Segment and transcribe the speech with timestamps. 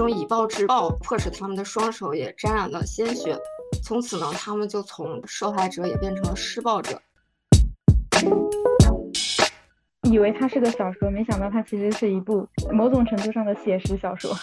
[0.00, 3.38] 种以暴制暴，迫使他们的双手也沾染了鲜血。
[3.84, 7.00] 从此呢，他们就从受害者也变成了施暴者。
[10.04, 14.34] 以为它是个小说，没想到它其实是一部某种程度上的写实小说。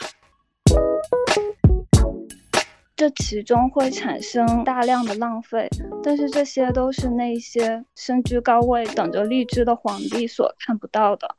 [2.95, 5.67] 这其中会产生大量的浪费，
[6.03, 11.35] 但是这些都是那些身居高位、等着励志的皇帝所看不到的。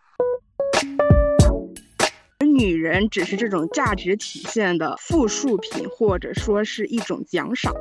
[2.59, 7.73] 女人只是这种价值体现的附属品，或者说是一种奖赏。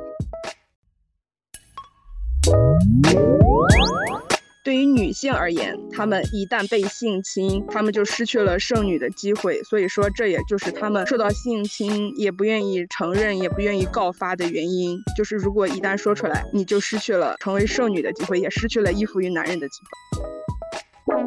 [4.64, 9.60] 对于女性而言，她们一旦被性侵，她们就失去了剩女的机会。
[9.64, 14.96] 所以说，这也就是她们受到性侵也不愿意承认、也不愿意告发的原因。
[15.16, 21.18] 就是如果一旦说出来，你就失去了成为剩女的机会，也失去了依附于男人的机会。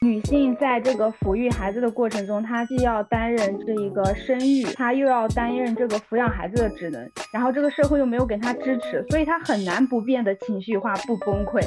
[0.00, 11.60] 女性在这个抚育孩子的过程中，她既要担任这一个生育，她又要担任这个抚养孩子的职能，然后这个社会又没有给她支持，所以她很难不变的情绪化、不崩溃。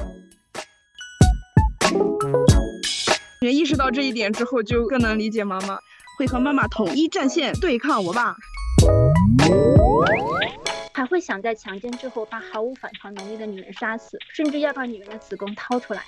[3.41, 5.77] 你意识到这一点之后，就更能理解妈妈
[6.17, 8.33] 会和妈妈统一战线对抗我爸。
[10.93, 16.03] 还会想在强奸之后把毫无反抗能力的女人杀死，甚至要把女人的子宫掏出来。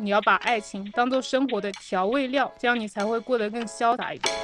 [0.00, 4.34] 你要把爱情当做生活的调味料，这样你才会过得更潇洒一点。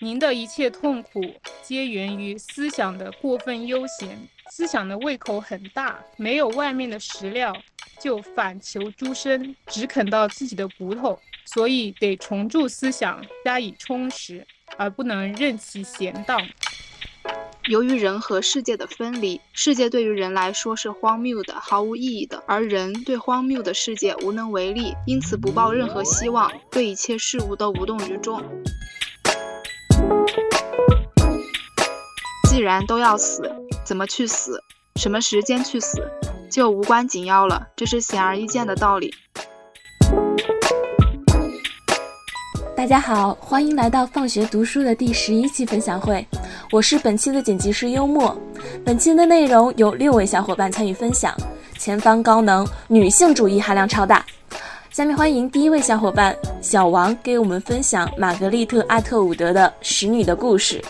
[0.00, 1.22] 您的一切痛苦
[1.62, 4.18] 皆源于思想的过分悠闲，
[4.50, 7.56] 思想的胃口很大，没有外面的食料，
[8.00, 16.46] 就反求诸生，只啃到自己的骨头，所以得重铸思想，加以充实，而不能任其闲荡。
[17.68, 28.40] 由于人和世界的分离，世界对于人来说是荒谬的、毫无意义的，而人对荒谬的世界无能为力，因此不抱任何希望，对一切事物都无动于衷。
[32.48, 33.50] 既然都要死，
[33.84, 34.62] 怎么去死，
[34.94, 36.08] 什么时间去死，
[36.48, 39.12] 就无关紧要了，这是显而易见的道理。
[42.76, 46.24] 大家好，欢迎来到放学读书的第十一期分享会，
[46.72, 48.36] 我是本期的剪辑师幽默。
[48.84, 51.32] 本期的内容有六位小伙伴参与分享，
[51.78, 54.26] 前方高能，女性主义含量超大。
[54.90, 60.80] 下面欢迎第一位小伙伴小王给我们分享玛格丽特·阿特伍德的《使女的故事》。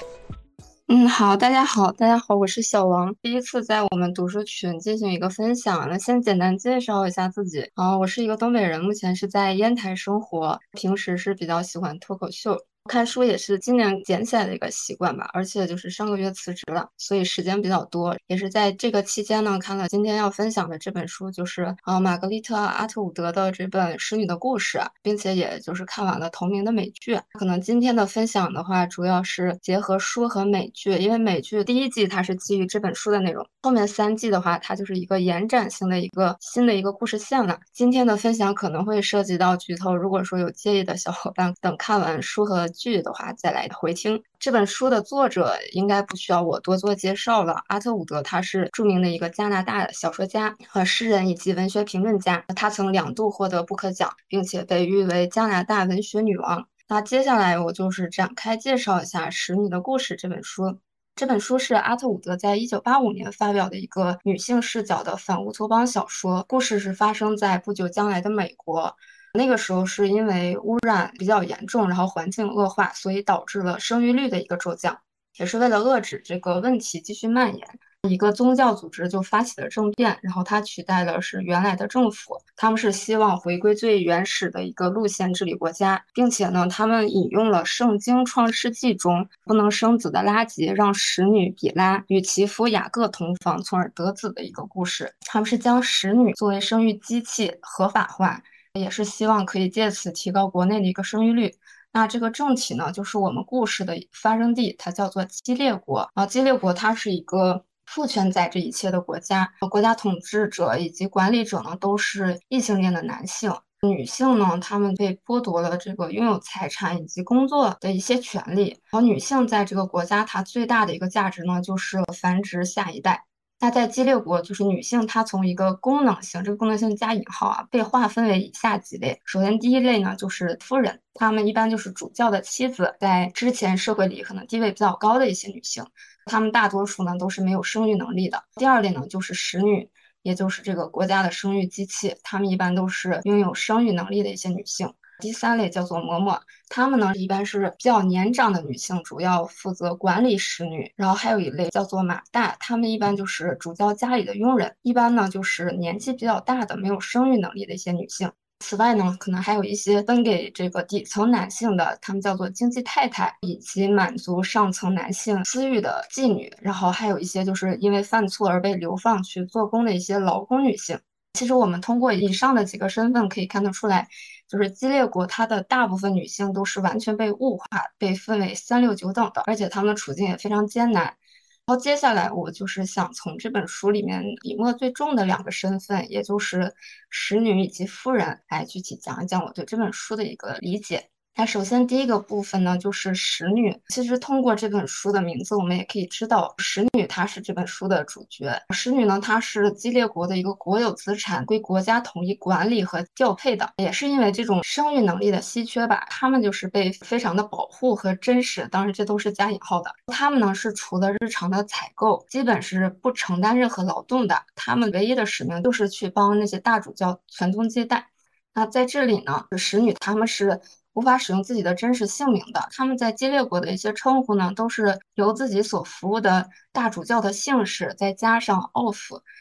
[0.89, 5.87] 嗯，好，大家好，大家好，我是小王，第一次在我们读书群进行一个分享。
[5.91, 12.57] 那先简单介绍一下自己啊，我是一个东北人，目前是在烟台生活，平时是比较喜欢脱口秀。
[12.87, 18.17] 看书也是今年捡起来的一个习惯吧，而且就是上个月辞职了，所以时间比较多。
[18.29, 27.19] 也是在这个期间呢，看了今天要分享的这本书，就是啊玛格丽特·阿特伍德的这本《使女的故事》，并且也就是看完了同名的美剧。
[27.33, 37.59] 可能今天的分享的话，主要是结合书和美剧，因为美剧第一季它是基于这本书的内容，后面三季的话，它就是一个延展性的一个新的一个故事线了。
[37.73, 42.69] 今天的分享可能会涉及到剧透，如果说有介意的小伙伴，等看完书和。
[42.77, 47.63] 剧的话，再来回听这本书的作者，应该不需要我多做介绍了。
[47.67, 56.69] 阿特伍德，他是著名的一个加拿大小说家和诗人以及文学评论家，他曾两度获得布克奖，并且被誉为加拿大文学女王。
[56.89, 60.79] 那接下来我就是展开介绍一下《使女的故事》这本书。
[61.17, 68.95] 这本书是阿特伍德在一九八五年发表的一个女性视角的反乌托邦小说，故事是发生在不久将来的美国。
[69.37, 74.99] 那个时候是因为污染比较严重，然后环境恶化，所以导致了生育率的一个骤降。
[75.39, 77.69] 也是为了遏制这个问题继续蔓延，
[78.09, 82.39] 一个宗教组织就发起了政变，然后它取代的是原来的政府。
[82.57, 95.13] 他们是希望回归最原始的一个路线治理国家，并且呢，他们引用了《圣经·创世纪》中不能生子的拉吉让使女比拉与其夫雅各同房，从而得子的一个故事。
[95.27, 98.43] 他们是将使女作为生育机器合法化。
[98.77, 101.53] 也是希望可以借此提高国内的一个生育率。
[101.93, 106.27] 那这个政体呢，就是我们故事的发生地，它叫做基列国啊。
[106.27, 113.51] 基列国它是一个父权在这一切的国家，国家统治者以及管理者呢都是异性恋的男性，
[113.81, 118.69] 女性呢她们被剥夺了这个拥有财产以及工作的一些权利。
[118.91, 123.25] 然后女性在这个国家，它最大的一个价值呢就是繁殖下一代。
[123.59, 129.19] 那在激烈国，就是女性，她从一个功能性，这个功能性加引号啊，被划分为以下几类。
[129.25, 135.83] 首先，第一类呢，就是夫人，她们一般就是主教的妻子，在之前社会里可能地位比较高的一些女性，
[136.27, 138.45] 她们大多数呢都是没有生育能力的。
[138.57, 139.89] 第二类呢，就是使女，
[140.21, 144.93] 也就是这个国家的生育机器，她们一般都是拥有生育能力的一些女性。
[145.19, 150.93] 第三类叫做嬷嬷，她们呢一般是比较年长的女性，主要负责管理使女。
[150.97, 158.31] 然后还有一类叫做马大，她们一般就是主教家里的佣人，一般呢就是年纪比较大的、没有生育能力的一些女性。
[158.61, 166.51] 此外呢，可能还有一些分给这个底层男性的，他们叫做经济太太，以及满足上层男性私欲的妓女。
[166.63, 170.99] 然后还有一些就是因为犯错而被流放去做工的一些劳工女性。
[171.35, 174.09] 其实我们通过以上的几个身份可以看得出来，
[174.49, 177.67] 就是激烈国它的大部分女性都是完全被物化、
[177.99, 181.05] 被分为三六九等的，而且她们的处境也非常艰难。
[181.05, 186.73] 然后接下来我就是想从这本书里面笔墨最重的两个身份，也就是
[187.11, 191.11] 使女以及夫人，来具体讲一讲我对这本书的一个理解。
[191.39, 193.79] 那首先第一个部分呢，就是使女。
[193.89, 198.59] 其实通过这本书的名字，我们也可以知道，使女她是这本书的主角。
[198.71, 203.71] 使女呢，她是激烈国的一个国有资产，归国家统一管理和调配的。
[203.77, 208.67] 也是因为这种生育能力的稀缺吧，她们就是被非常的保护和珍视。
[208.69, 209.91] 当然，这都是加引号的。
[210.07, 214.43] 她们呢，是除了日常的采购，基本是不承担任何劳动的。
[214.55, 218.09] 她们唯一的使命就是去帮那些大主教传宗接代。
[218.55, 220.59] 那在这里呢，使女她们是。
[220.97, 228.97] 无法使用自己的真实姓名的，他们在激烈国的一些称呼呢，都是由自己所服务的大主教的姓氏，再加上 of，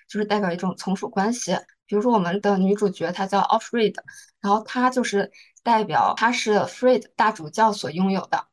[0.09, 1.57] 就是代表一种从属关系。
[1.85, 3.95] 比如说我们的女主角她叫 Offred，
[4.41, 5.31] 然后她就是
[5.63, 8.47] 代表她是 Fred 大主教所拥有的。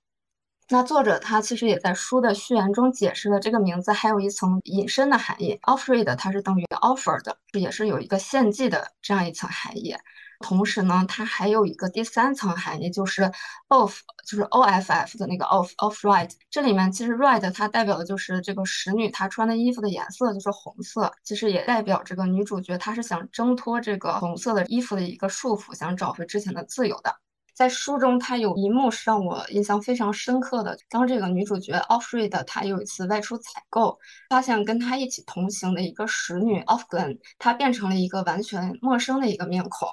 [0.68, 5.58] 那作者他其实也在书的序言中解释了这个名字还有一层隐身的含义。
[5.64, 9.94] Offred 它是等于 offered，也是有一个献祭的这样一层含义。
[10.42, 13.32] 同时呢，它还有一个第三层含义，就是
[13.68, 13.96] of，
[14.26, 16.30] 就是 o f f 的那个 of of red。
[16.50, 27.14] 这里面其实 red 它代表的就是这个使女她穿的衣服的颜色就是红色，其实也代表这个女主角她是想挣脱这个红色的衣服的一个束缚，想找回之前的自由的。
[27.54, 33.98] 在书中，它有一幕是让我印象非常深刻的，当这个女主角 Offred 她有一次外出采购，
[34.30, 39.86] 发现跟她一起同行的一个使女 Offglen，她变成了一个完全陌生的一个面孔。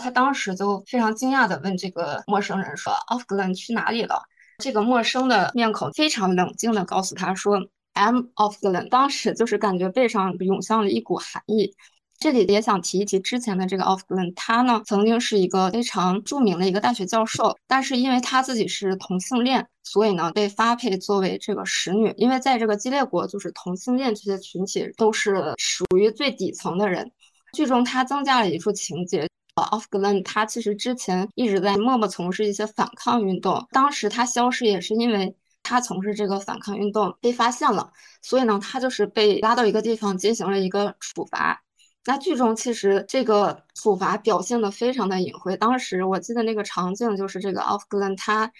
[0.00, 4.22] 他当时就非常惊讶地问这个陌生人说：“Of Glen 去哪里了？”
[4.58, 7.58] 这个陌生的面孔非常冷静地告诉他说
[7.94, 11.74] ：“I'm of Glen。”当时就是感觉背上涌上了一股寒意。
[12.18, 22.12] 这里也想提一提之前的这个 Of Glen，他呢曾经是一个非常著名的一个大学教授，但是因为他自己是同性恋，所以呢被发配作为这个使女。
[22.18, 27.10] 因为在这个激烈国，就是同性恋这些群体都是属于最底层的人。
[27.54, 29.26] 剧中他增加了一处情节。
[29.64, 33.66] Off Glen，他其实之前一直在默默从事一些反抗运动。
[33.70, 37.92] 当时他消失也是因为他从事这个反抗运动被发现了，
[38.22, 41.62] 所以呢，他就是被拉到一个地方进行了一个处罚。
[42.06, 45.56] 那剧中其实这个处罚表现的非常的隐晦。
[45.56, 48.50] 当时我记得那个场景就是这个 Off Glen 他。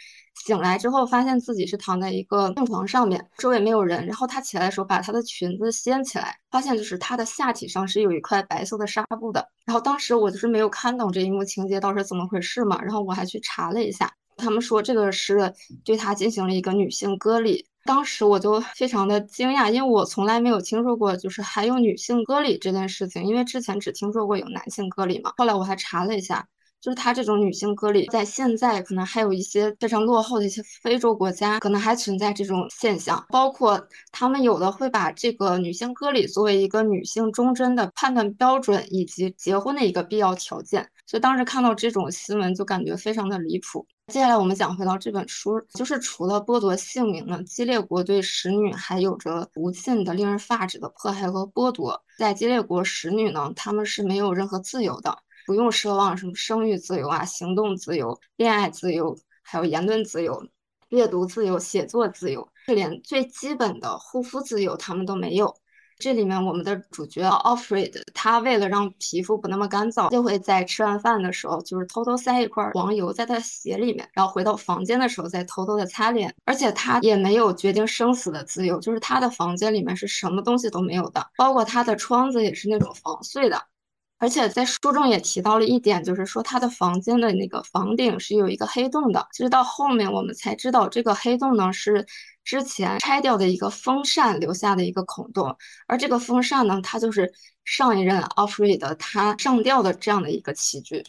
[0.47, 4.06] 醒来之后，发现自己是躺在一个病床上面，周围没有人。
[4.06, 9.47] 然后他起来的时候，把他的裙子掀起来，发现就是他的下体上是有一块白色的纱布的。
[9.67, 12.81] 然后当时我就是没有看懂这一幕情节到底是怎么回事嘛。
[12.81, 15.53] 然后我还去查了一下，他们说这个是
[15.85, 17.67] 对他进行了一个女性割礼。
[17.85, 25.32] 当时我就非常的惊讶，因为我从来没有听说过就是还有女性割礼这件事情，因为之前只听说过有男性割礼嘛。
[25.37, 26.47] 后来我还查了一下。
[26.81, 33.25] 就是她这种女性割礼，在现在可能还有一些非常落后的一些非洲国家，可能还存在这种现象。
[33.29, 33.81] 包括
[34.13, 40.89] 他们有的会把这个女性割礼作为一个女性忠贞的判断标准，以及结婚的一个必要条件。
[41.06, 43.87] 所以当时看到这种新闻，就感觉非常的离谱。
[44.06, 52.01] 接下来我们讲回到这本书，就是除了剥夺性命呢，激烈国对使女还有着无尽的、令人发指的迫害和剥夺。
[52.19, 55.17] 在激烈国，使女呢，他们是没有任何自由的。
[55.47, 60.47] 不用奢望什么生育自由啊、行动自由、恋爱自由，还有言论自由、
[60.89, 65.55] 阅读自由、写作自由，就连最基本的护肤自由他们都没有。
[65.99, 76.35] 这里面我们的主角 Offred，他为了让皮肤不那么干燥，就会在吃完饭的时候，就是偷偷塞一块黄油在他鞋里面，然后回到房间的时候再偷偷的擦脸。
[76.47, 83.63] 而且他也没有决定生死的自由，就是他的房间里面是什么东西都没有的，包括他的窗子也是那种防碎的。
[84.20, 89.27] 而且在书中也提到了一点，就是说他的房间的那个房顶是有一个黑洞的。
[89.32, 92.06] 其实到后面我们才知道，这个黑洞呢是
[92.44, 95.56] 之前拆掉的一个风扇留下的一个孔洞，
[95.89, 97.32] 而这个风扇呢，它就是
[97.65, 101.03] 上一任 Offred 他上吊的这样的一个器具。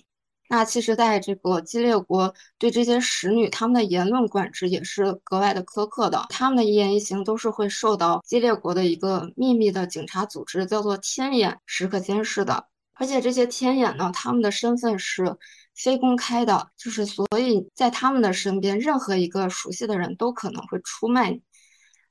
[0.48, 12.68] 那其实，在这个激烈国对这些使女他们的言论管制也是格外的苛刻的，他们的一言一行都是会受到激烈国的一个秘密的警察组织，叫做天眼时刻监视的。
[13.02, 15.36] 而且这些天眼呢，他们的身份是
[15.74, 21.42] 非公开的，就是所以在他们的身边，任何一个熟悉的人都可能会出卖你。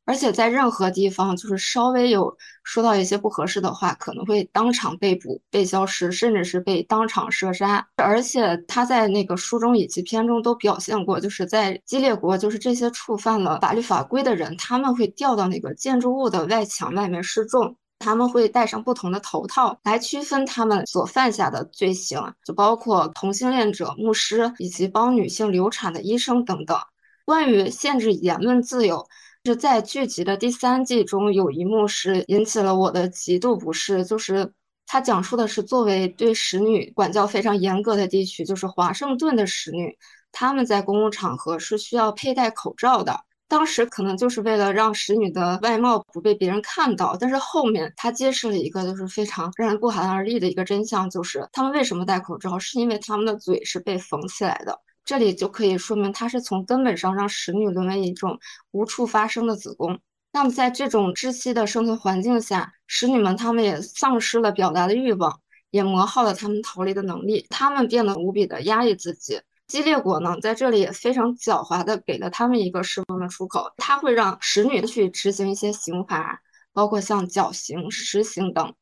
[0.05, 7.87] 而且在任何地方，就是稍微有说到一些不合适的话，可能会当场被捕、被消失，甚至是被当场射杀。
[7.95, 26.77] 而且他在那个书中以及片中都表现过，就是在激烈国，就是这些触犯了法律法规的人，他们会掉到那个建筑物的外墙外面示众，他们会戴上不同的头套来区分他们所犯下的罪行，就包括同性恋者、牧师以及帮女性流产的医生等等。
[27.25, 29.07] 关于限制言论自由。
[29.47, 34.53] 是在剧集的第三季中，有一幕是引起了我的极度不适，就是
[34.87, 39.97] 它讲述的是作为对使女管教非常严格的地区，就是华盛顿的使女，
[40.31, 43.25] 他们在公共场合是需要佩戴口罩的。
[43.51, 54.81] 当时可能就是为了让使女的外貌不被别人看到，但是后面他揭示了一个就是非常让人不寒而栗的一个真相，就是他们为什么戴口罩，是因为他们的嘴是被缝起来的。
[55.05, 58.39] 这里就可以说明，它是从根本上让使女沦为一种
[58.71, 59.99] 无处发声的子宫。
[60.33, 65.41] 那么，在这种窒息的生存环境下，使女们她们也丧失了表达的欲望，
[65.73, 67.45] 也磨耗了她们逃离的能力。
[67.51, 69.41] 她们变得无比的压抑自己。
[69.71, 78.75] 激烈国呢，在这里也非常狡猾的给了他们一个释放的出口，他会让使女去执行一些刑罚，包括像绞刑、实刑等。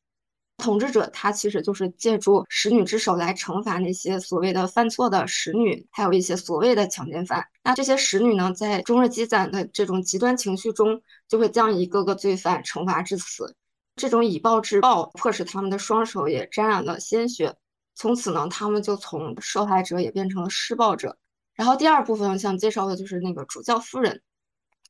[0.57, 7.45] 统治者他其实就是借助使女之手来惩罚那些所谓的犯错的使女，还有一些所谓的强奸犯。
[7.63, 13.55] 那这些使女呢，在终日积攒的这种极端情绪中，就会将一个个罪犯惩罚致死。
[13.97, 17.55] 这种以暴制暴，迫使他们的双手也沾染了鲜血。
[17.99, 21.19] 从此呢，他们就从受害者也变成了施暴者。
[21.55, 24.23] 然后第二部分想介绍的就是那个主教夫人。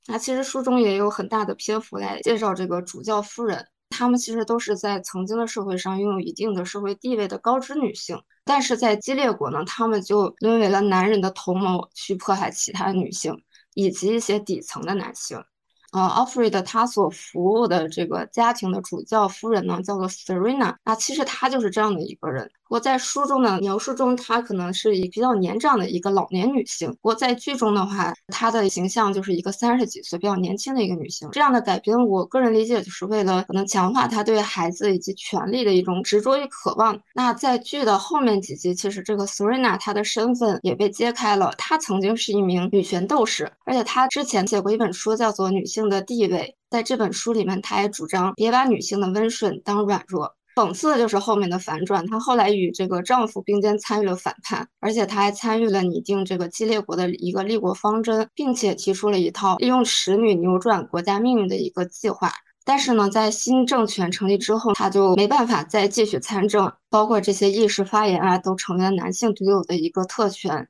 [0.07, 3.67] 那其实书中也有很大的篇幅来介绍这个主教夫人。
[3.89, 15.43] 她们其实都是在曾经的社会上拥有一定的社会地位的高知女性，但是在激烈国呢，她们就沦为了男人的同谋，去迫害其他女性以及一些底层的男性。
[15.93, 20.75] 呃，Alfred 他所服务的这个家庭的主教夫人呢，叫做 Serena。
[20.85, 22.51] 那其实她就是这样的一个人。
[22.69, 26.91] 我在书中的描述中，她可能是一比较年长的一个老年女性。
[26.91, 31.27] 不过在剧中的话，她的形象就是一个三十几岁比较年轻的一个女性。
[31.33, 37.01] 这样的改编，我个人理解就是为了可能强化她对孩子以及权利的一种执着与渴望。
[37.15, 41.51] 那在剧的后面几集，其实这个 Serena 她的身份也被揭开了。
[41.57, 46.39] 她曾经是一名女权斗士，而且她之前写过一本书，叫做《女性性的地位》。
[46.71, 50.35] 在这本书里面，她也主张别把女性的温顺当软弱。
[50.57, 62.33] 讽刺的就是后面的反转，她后来与这个丈夫并肩参与了反叛，而且她还参与了拟定这个激烈国的一个立国方针，并且提出了一套利用使女扭转国家命运的一个计划。
[62.65, 70.69] 但是呢，在新政权成立之后，她就没办法再继续参政，包括这些议事发言啊，都成为了男性独有的一个特权，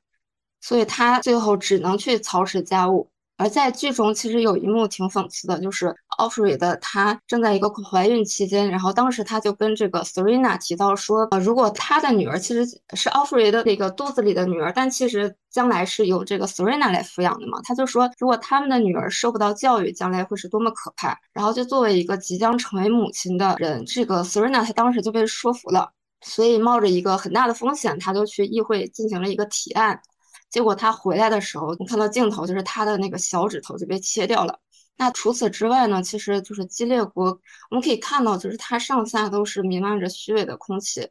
[0.61, 3.09] 所以她最后只能去操持家务。
[3.39, 12.65] 而在剧中，其实有一幕挺讽刺的，就是奥弗瑞的她正在一个怀孕期间，然后当时她就跟这个 Serena 提到说，呃，如果她的女儿其实
[12.95, 21.17] 是奥弗瑞的那个肚子里的女儿，但其实将来是由这个 Serena 来抚养的嘛，她就说，如果他们的女儿受不到教育，将来会是多么可怕。
[21.31, 30.01] 然后就作为一个即将成为母亲的人，这个 Serena 她当时就被说服了，所以冒着一个很大的风险，她就去议会进行了一个提案。
[30.49, 34.59] 结果他回来的时候，你看到镜头，就是他的那个小指头就被切掉了。
[34.97, 37.27] 那除此之外呢，其实就是激烈国，
[37.69, 41.07] 我们可以看到，就是它上下都是弥漫着虚伪的空气，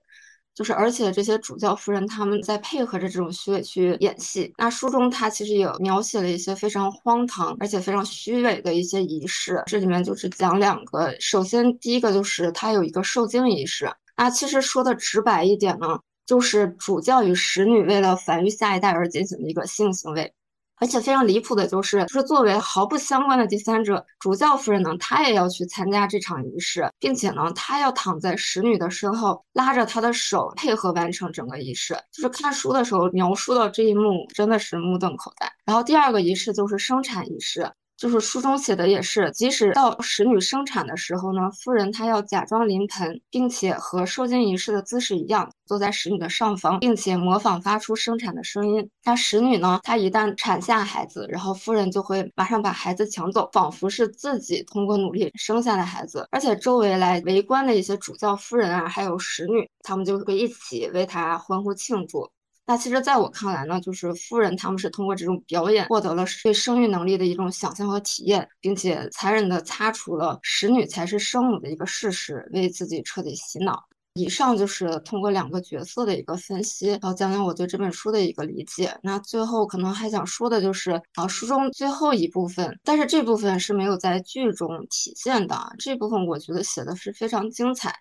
[0.54, 4.52] 就是而且这些主教夫人他们在配合着这种虚伪去演戏。
[4.59, 13.90] 那书中他其实也描写了一些非常荒唐而且非常虚伪的一些仪式，这里面就是讲两个，首先第一个就是他有一个受精仪式。
[14.16, 15.99] 那其实说的直白一点呢。
[16.29, 20.31] 就是主教与使女为了繁育下一代而进行的一个性行为，
[20.77, 31.97] 而且非常离谱的就是，就是作为毫不相关的第三者，主教夫人呢，她也要去参加这场仪式，并且呢，她要躺在使女的身后，拉着她的手，配合完成整个仪式。
[32.13, 35.51] 就是看书的时候描述到这一幕，真的是目瞪口呆。
[35.65, 37.73] 然后第二个仪式就是生产仪式。
[37.99, 48.88] 就是书中写的也是，即使到使女生产的时候呢，夫人她要假装临盆，并且和受精仪式的姿势一样，坐在使女的上方，并且模仿发出生产的声音。
[49.05, 56.25] 那使女呢，她一旦产下孩子，然后夫人就会马上把孩子抢走，仿佛是自己通过努力生下的孩子。
[56.31, 62.31] 而且周围来围观的一些主教夫人啊，还有使女，他们就会一起为她欢呼庆祝。
[62.69, 73.83] 那其实，在我看来呢，就是夫人他们是通过这种表演获得了对生育能力的一种想象和体验，并且残忍地擦除了使女才是生母的一个事实，为自己彻底洗脑。
[74.15, 78.99] 以上就是通过两个角色的一个分析，然后讲讲我对这本书的一个理解。
[79.03, 85.57] 那最后可能还想说的就是，啊，书中最后一部分，但是这部分是没有在剧中体现的。
[85.79, 87.95] 这部分我觉得写的是非常精彩。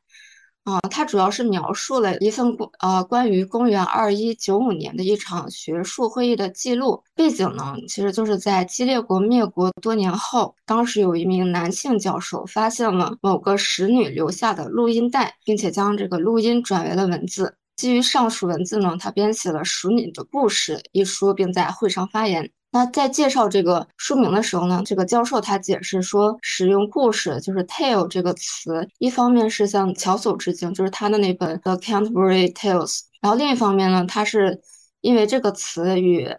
[0.68, 7.02] 啊，它主要是描述了一份关呃关于公元二一九五年的一场学术会议的记录。
[7.16, 17.56] 背景呢，其实就是在激烈国灭国多年后，当时有一名男性教授发现了某个使女留下的录音带，并且将这个录音转为了文字。
[17.78, 22.52] 基于上述文字呢，他编写了《使女的故事》一书，并在会上发言。
[22.70, 34.62] 那在介绍这个书名的时候呢，这个教授他解释说，使用“故事”就是 “tale” 这个词，一方面是向乔叟致敬，就是他的那本《The Canterbury Tales》，然后另一方面呢，他是
[35.02, 36.30] 因为这个词与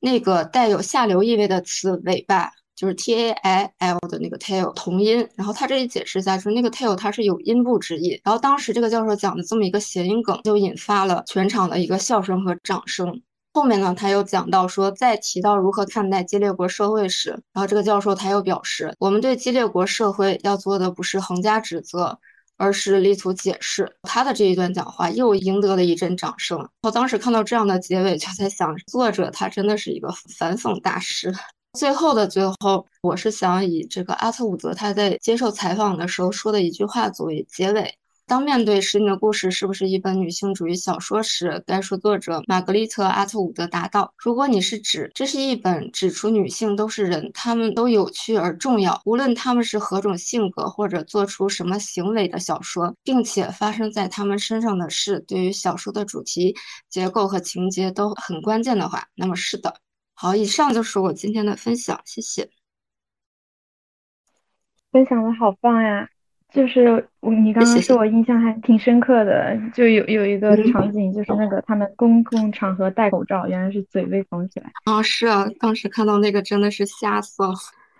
[0.00, 13.20] 那个带有下流意味的词“尾巴”，就是 T A I L 的那个 “tail” 同音，然后他这里解释一下，就是那个 “tail” 它是有音部之意，然后当时这个教授讲的这么一个谐音梗，就引发了全场的一个笑声和掌声。
[13.52, 22.18] 后面呢，他又讲到说，在提到如何看待激烈国社会时，然后这个教授他又表示，我们对激烈国社会要做的不是横加指责，
[22.56, 23.96] 而是力图解释。
[24.02, 26.68] 他的这一段讲话又赢得了一阵掌声。
[26.82, 31.34] 我当时看到这样的结尾，就在想，作者他真的是一个反讽大师。
[31.72, 37.92] 最后的最后，我是想以这个阿特伍德他在接受采访的时候说的一句话作为结尾。
[38.28, 56.54] 当面对《使女的故事》是不是一本女性主义小说时，该书作者玛格丽特·阿特伍德答道：“如果你是指这是一本指出女性都是人，她们都有趣而重要，无论她们是何种性格或者做出什么行为的小说，并且发生在她们身上的事对于小说的主题、
[56.90, 59.80] 结构和情节都很关键的话，那么是的。”
[60.12, 62.50] 好，以上就是我今天的分享，谢谢。
[64.92, 66.10] 分享的好棒呀！
[66.52, 74.70] 就是我，你刚刚说我印象还挺深刻的，就有有一个场景，就是那个他们公共场合戴口罩，原来是嘴被封起来。
[74.84, 77.50] 啊，是啊，当时看到那个真的是吓死了。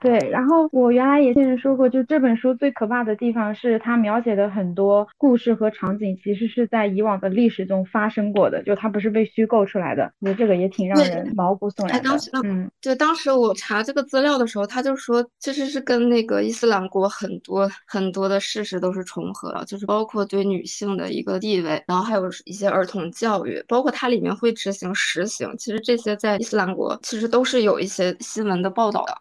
[0.01, 10.13] 对，然后我原来也听人说过，就这本书最可怕的地方是它描写的很多故事和场景，其实是在以往的历史中发生过的，就它不是被虚构出来的。
[10.21, 12.11] 我觉得这个也挺让人毛骨悚然的。
[12.45, 29.15] 嗯，对，当时我查这个资料的时候，他就说其实是跟那个伊斯兰国很多很多的事实都是重合了，就是包括对女性的一个地位，然后还有一些儿童教育，包括它里面会执行实刑，其实这些在伊斯兰国其实都是有一些新闻的报道的。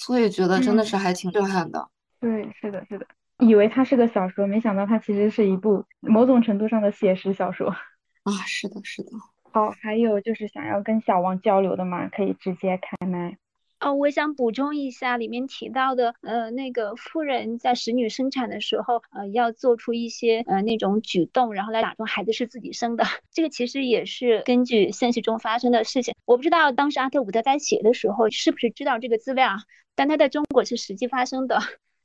[0.00, 1.86] 所以觉得真的是还挺震撼的。
[2.18, 3.06] 对，是的，是的。
[3.38, 7.68] 以为它是个小说，没想到它其实是一部某种程度上的写实小说。
[8.24, 9.10] 啊，是的，是的。
[9.52, 13.36] 好，还有就是想要跟小王交流的嘛，可以直接开麦。
[13.80, 23.04] 哦，我想补充一下，里面提到的，呃，那个妇人在使女生产的时候，呃，要做出一些呃那种举动，然后来打中孩子是自己生的。
[23.32, 26.14] 这个其实也是根据现实中发生的事情。
[26.26, 29.56] 我不知道当时阿特伍德在写的时候是不是知道这个资料，
[30.00, 31.58] 但它在中国是实际发生的。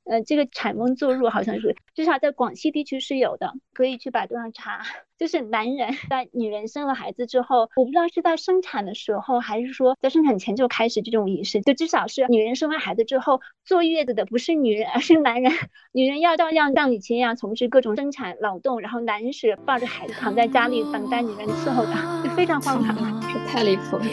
[0.04, 4.82] 呃，这个产翁坐入好像是，至少在广西地区是有的，可以去百度上查。
[5.18, 15.54] 就是男人在女人生了孩子之后，我不知道是在生产的时候，还是说在生产前就开始这种仪式，就至少是女人生完孩子之后坐月子的不是女人，而是男人。
[15.94, 24.06] 女人要照样像以前一样从事各种生产劳动，然后男人是抱着孩子躺在家里等待女人伺候的，就非常荒唐，这太离谱了。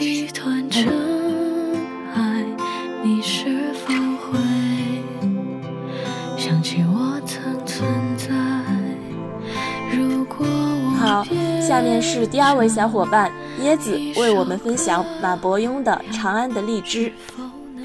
[11.13, 11.23] 好，
[11.61, 17.07] 下面是第二位小伙伴椰子为我们分享马伯庸的《长安的荔枝》。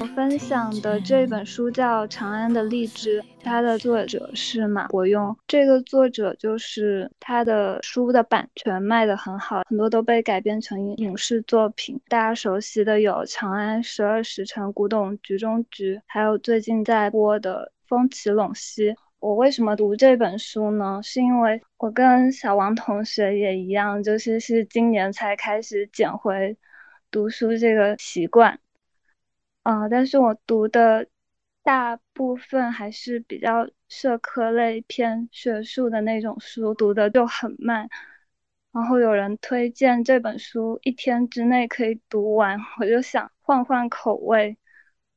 [0.01, 5.35] 我分享的这本书叫《长安的荔枝》，它的作者是马伯庸。
[5.47, 12.01] 这个作者就是他的书的版权卖得很好，很多都被改编成影视作品。
[12.07, 17.71] 大家熟悉的有《长安十二时辰》《古董局中局》，还有最近在播的。
[17.89, 21.01] 风起陇西，我为什么读这本书呢？
[21.03, 26.57] 是因为我跟小王同学也一样，就是是今年才开始捡回
[27.11, 28.59] 读书这个习惯，
[29.63, 31.07] 啊，但是我读的
[31.63, 37.89] 大部分还是比较社科类偏学术的那种书，读的就很慢。
[38.71, 44.57] 然后有人推荐这本书一天之内可以读完，我就想换换口味。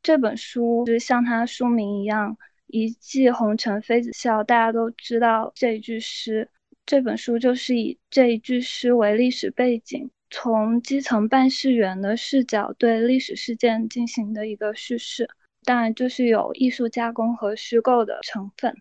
[0.02, 2.36] 这本书就像它书名一样。
[2.72, 6.48] 一骑红尘妃子笑，大家都知道这一句诗。
[6.86, 15.28] 这本书就是以这一句诗为历史背景，从基层办事员的视角对历史事件进行的一个叙事，
[15.64, 18.74] 当然就是有艺术加工和虚构的成分。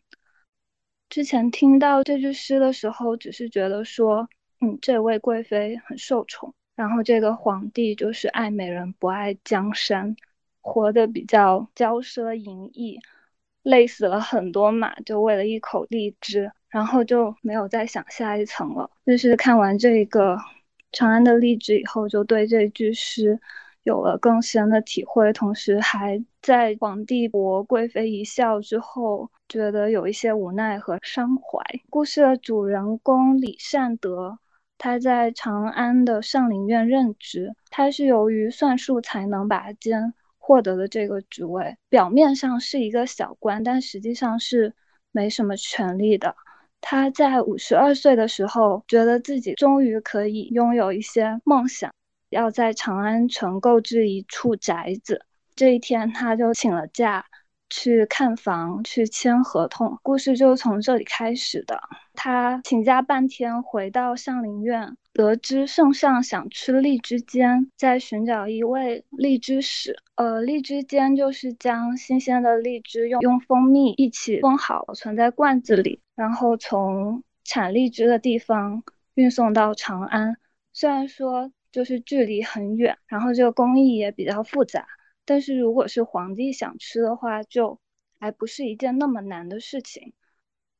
[1.10, 4.30] 之前听到这句诗的时候，只是觉得说，
[4.62, 10.16] 嗯，这位贵妃很受宠，然后这个皇帝就是爱美人不爱江山，
[10.62, 12.98] 活得比较骄奢淫逸，
[13.64, 18.90] 累死了很多马，就为了一口荔枝，然后就没有再想下一层了。
[19.06, 20.38] 就是看完这个
[20.92, 23.40] 长安的荔枝以后，就对这句诗
[23.84, 31.64] 有了更深的体会，同时还在皇帝博贵妃一笑之后，觉得有一些无奈和伤怀。
[31.90, 34.40] 故事的主人公李善德，
[34.78, 40.14] 他在长安的上林苑任职，他是由于算术才能拔尖。
[40.44, 44.74] 获得的这个职位，表面上是一个小官，但实际上是
[45.12, 46.36] 没什么权利的。
[46.82, 51.94] 他在五十二岁的时候，觉得自己终于可以拥有一些梦想，
[52.30, 55.24] 要在长安城购置一处宅子。
[55.56, 57.24] 这一天，他就请了假。
[57.72, 61.82] 去看房，去签合同，故事就从这里开始的。
[62.14, 69.96] 他请假半天，回到上林苑，得知圣上想吃荔枝煎，在寻找一位荔枝使。
[70.16, 78.84] 呃，荔枝煎就是将新鲜的荔枝用用蜂蜜一起封好，存在罐子里，然后从产荔枝的地方
[79.16, 80.36] 运送到长安。
[80.74, 84.86] 虽然说就是距离很远，然后这个工艺也比较复杂。
[85.26, 87.80] 但是如果是皇帝想吃的话，就
[88.20, 90.14] 还不是一件那么难的事情。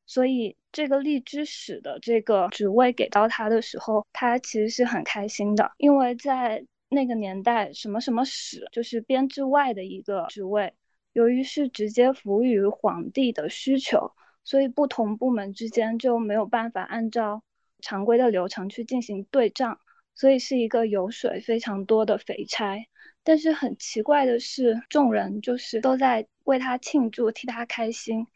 [0.04, 10.74] 所以这个荔枝使的这个职位给到他的时候，他其实是很开心的，因为在那个年代，什么什么使就是编制外的一个职位，
[11.12, 14.12] 由于是直接服务于皇帝的需求，
[14.44, 17.42] 所以不同部门之间就没有办法按照
[17.80, 19.78] 常规的流程去进行对账，
[20.14, 22.76] 所以是一个油水非常多的肥差。
[23.24, 28.26] 但是很奇怪的是，众人就是都在为他庆祝，替他开心。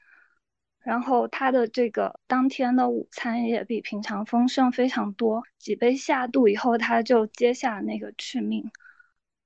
[0.79, 5.42] 然后他的这个当天的午餐也比平常丰盛非常多。
[5.59, 8.70] 几杯下肚以后，他就接下那个敕命。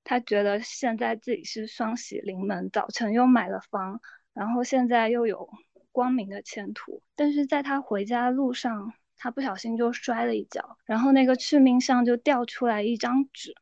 [0.05, 4.03] 他觉得现在自己是双喜临门，早晨又买了房，
[4.35, 5.49] 然后现在又有
[5.93, 7.03] 光明的前途。
[7.17, 13.55] 但是在他回家路上，他不小心就摔了一跤，然后那个敕命上就掉出来一张纸，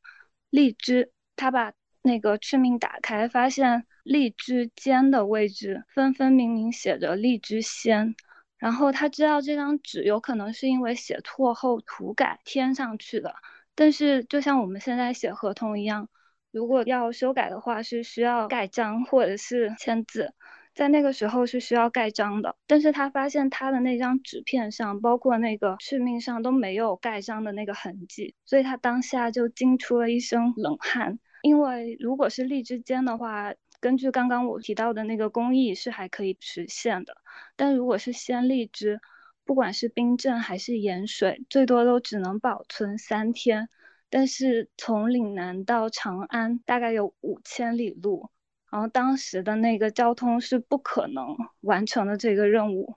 [0.50, 1.12] 荔枝。
[1.38, 1.72] 他把
[2.02, 8.14] 那个敕命打开，发现荔枝尖的位置分分明明写着荔枝仙，
[8.58, 13.34] 然后他知道这张纸有可能是因为写错后涂改添上去的。
[13.74, 16.08] 但是就像我们现在写合同一样，
[16.50, 20.34] 如果要修改的话，是需要盖章或者是签字，
[20.74, 22.56] 在那个时候是需要盖章的。
[22.66, 31.20] 但是他发现他的那张纸片上，包括那个敕命上都没有盖章的那个痕迹，所以他当下就惊出了一身冷汗。
[31.42, 37.16] 因为如果是荔枝尖的话，根据刚刚我提到的那个工艺是还可以实现的。
[37.56, 39.00] 但如果是鲜荔枝，
[39.44, 43.68] 不管是冰镇还是盐水，最多都只能保存三天。
[44.10, 48.30] 但是从岭南到长安大概有五千里路，
[48.70, 52.96] 然后当时的那个交通是不可能完成的这个任务。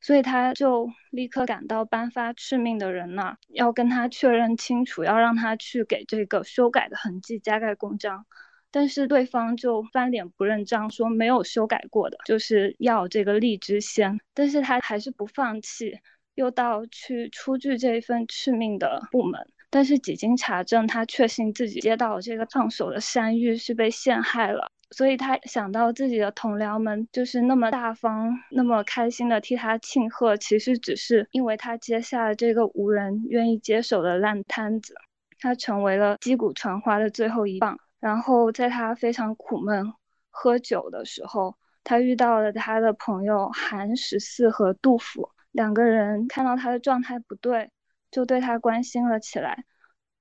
[0.00, 8.24] 所以他就立刻赶到颁发敕命的人那，要跟他确认清楚，要让他去给这个修改的痕迹加盖公章。
[8.70, 14.20] 但是对方就翻脸不认账，说没有修改过的，就是要这个荔枝仙。
[14.34, 15.98] 但是他还是不放弃，
[16.34, 19.40] 又到去出具这一份敕命的部门。
[19.70, 24.70] 但是几经查证，他确信自己接到这个烫手的山芋是被陷害了。
[24.90, 34.94] 所以他想到自己的同僚们就是那么大方、那么开心的替他庆贺，其实只是因为他接下了这个无人愿意接手的烂摊子，
[35.40, 37.78] 他成为了击鼓传花的最后一棒。
[37.98, 39.92] 然后在他非常苦闷
[40.30, 47.70] 喝酒的时候，他遇到了他的朋友韩十四和杜甫两个人，看到他的状态不对，
[48.10, 49.64] 就对他关心了起来。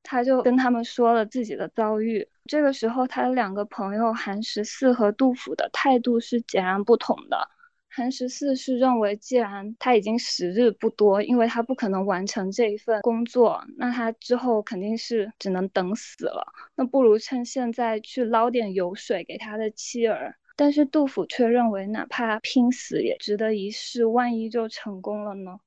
[0.05, 2.25] 他就跟他们说了自己的遭遇。
[2.45, 7.49] 这个时候，他的两个朋友韩十四和杜甫的态度是截然不同的。
[7.89, 16.45] 韩十四是认为，既然他已经时日不多，因为他不可能完成这一份工作，那他之后肯定是只能等死了。
[16.75, 20.35] 那不如趁现在去捞点油水给他的妻儿。
[20.57, 25.57] 但是杜甫却认为，哪怕拼死也值得一试，万一就成功了呢？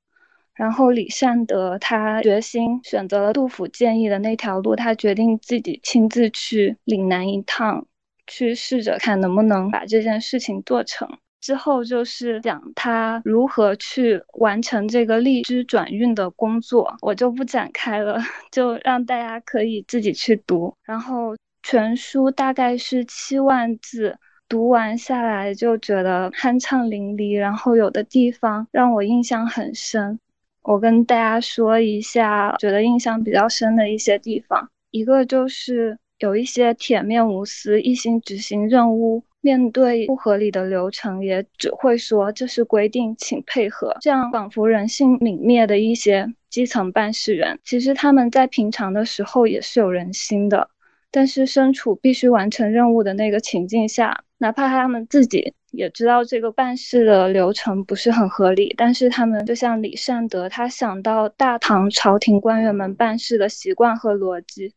[0.59, 7.87] 然后李善德他决心选择了杜甫建议的那条路，他决定自己亲自去岭南一趟，
[8.27, 11.07] 去试着看能不能把这件事情做成。
[11.39, 18.19] 之后就是讲他如何去完成这个荔枝转运的工作，我就不展开了，
[18.51, 20.75] 就让大家可以自己去读。
[20.83, 24.17] 然后全书大概是七万字，
[24.49, 30.19] 读完下来就觉得酣畅淋漓，然后有的地方让我印象很深。
[30.63, 39.23] 我跟大家说一下，觉得印象比较深的一些地方，一个就是有一些铁面无私、一心执行任务。
[39.41, 43.95] 面对不合理的流程，也只会说这是规定，请配合。
[44.01, 50.69] 这样仿佛人性泯灭的一些基层办事员，其实他们在平常的时候也是有人心的。
[51.09, 64.73] 但是身处必须完成任务的那个情境下，哪怕他们自己也知道这个办事的流程不是很合理，但是他们就像李善德，他想到大唐朝廷官员们办事的习惯和逻辑。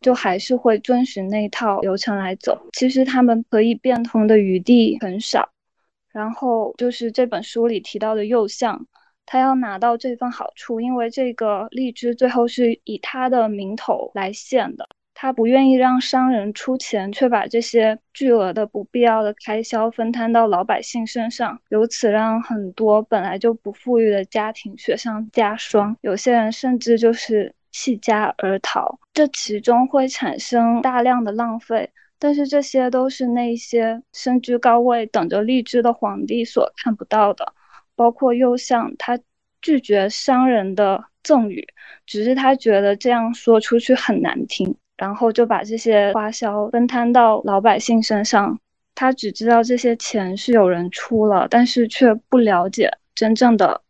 [0.00, 5.48] 就还是会遵循那套流程来走，其实他们可以变通的余地很少。
[6.12, 8.86] 然后就是这本书里提到的右相，
[9.24, 14.86] 他要拿到这份好处，因为这个荔枝最后是以他的名头来献的，
[15.24, 27.54] 他不愿意让商人出钱，却把这些巨额的不必要的开销分摊到老百姓身上，由此让很多本来就不富裕的家庭雪上加霜，有些人甚至就是。
[27.72, 37.52] 弃家而逃，这其中会产生大量的浪费，但是这些都是那些身居高位等着荔枝的皇帝所看不到的。
[37.96, 39.18] 包括右相，他
[39.60, 41.66] 拒绝商人的赠与，
[42.06, 48.58] 只是他觉得这样说出去很难听，然后就把这些花销分摊到老百姓身上。
[48.94, 53.80] 他只知道这些钱是有人出了，但是却不了解真正的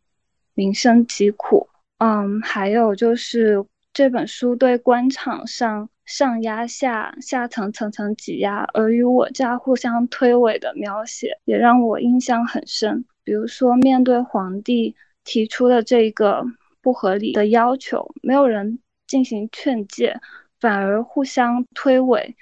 [0.53, 1.67] 民生疾苦。
[1.99, 3.65] 嗯，还有就是。
[3.93, 13.05] 这本书对官场上上压下、下层层层挤压、尔虞我诈、互相推诿的描写，也让我印象很深。
[13.23, 16.45] 比如说，面对皇帝提出的这个
[16.81, 20.19] 不合理的要求，没有人进行劝诫，
[20.65, 22.33] 反而互相推诿、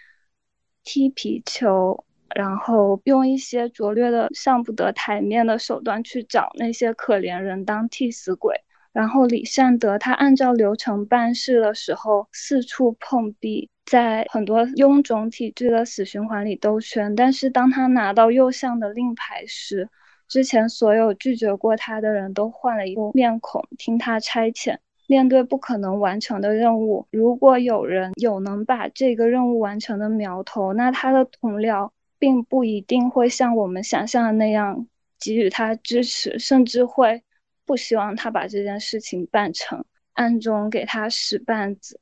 [0.86, 8.56] 踢皮球，然后用一些拙劣的、上不得台面的手段去找那些可怜人当替死鬼。
[8.94, 17.14] 然后李善德他按照流程办事的时候四处碰壁，在很多臃肿体制的死循环里兜圈。
[17.16, 19.90] 但是当他拿到右相的令牌时，
[20.30, 24.78] 之前所有拒绝过他的人都换了一副面孔，听他差遣。
[25.08, 34.88] 面对不可能完成的任务，如果有人有能把这个任务完成的苗头，那他的同僚并不一定会像我们想象的那样
[35.20, 37.24] 给予他支持，甚至会。
[37.66, 41.98] 不希望他把这件事情办成，暗中给他使绊子。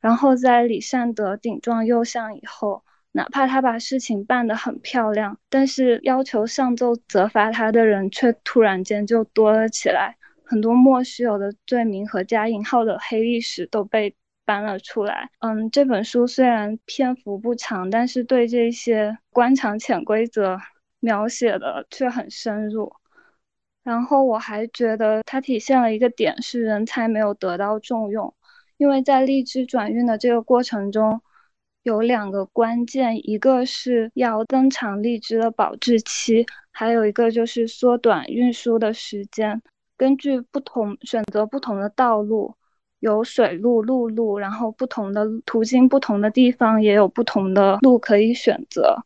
[0.00, 10.16] 然后在李善德顶撞右相以后，哪怕他把事情办得很漂亮，但是要求上奏责罚他的人却突然间就多了起来，
[10.52, 15.30] 很多莫须有的罪名和加引号的黑历史都被搬了出来。
[15.38, 20.58] 嗯，这本书虽然篇幅不长，但是对这些官场潜规则
[21.00, 22.92] 描写的却很深入。
[23.82, 28.34] 然后我还觉得它体现了一个点是人才没有得到重用，
[28.76, 31.22] 因为在荔枝转运的这个过程中，
[31.82, 39.62] 有两个关键，一个是要增长荔枝的保质期，还有一个就是缩短运输的时间。
[40.02, 42.56] 根据不同选择不同的道路，
[42.98, 48.96] 有水路、陆路，然后不同的途经不同的地方，也有不同的路可以选择。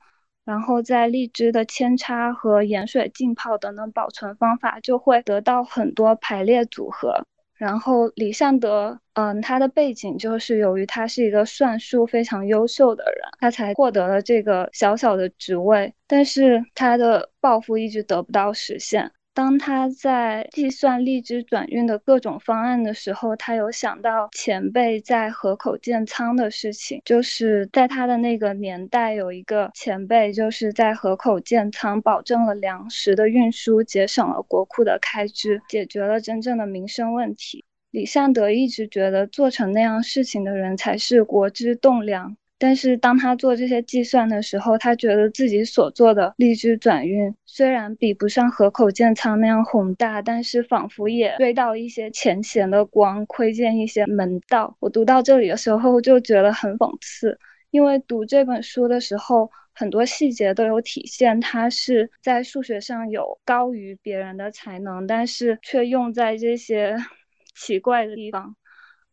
[0.47, 7.23] 然后在荔枝的扦插和盐水浸泡等等保存方法，就会得到很多排列组合。
[7.57, 19.13] 然后李善德，嗯，他的背景就是由于他是一个算术非常优秀的人，他才获得了这个小小的职位，但是他的抱负一直得不到实现。
[19.37, 37.63] 当他在计算荔枝转运的各种方案的时候，他有想到前辈在河口建仓的事情，就是在他的那个年代，有一个前辈就是在河口建仓，保证了粮食的运输，节省了国库的开支，解决了真正的民生问题。
[37.91, 42.39] 李善德一直觉得做成那样事情的人才是国之栋梁。
[42.59, 54.75] 但是当他做这些计算的时候，他觉得自己所做的荔枝转运虽然比不上河口建仓那样宏大，但是仿佛也追到一些前贤的光，窥见一些门道。
[54.81, 57.39] 我读到这里的时候就觉得很讽刺，
[57.71, 66.97] 因为读这本书的时候，很多细节都有体现，他是在数学上有高于别人的才能，但是却用在这些
[67.55, 68.57] 奇怪的地方。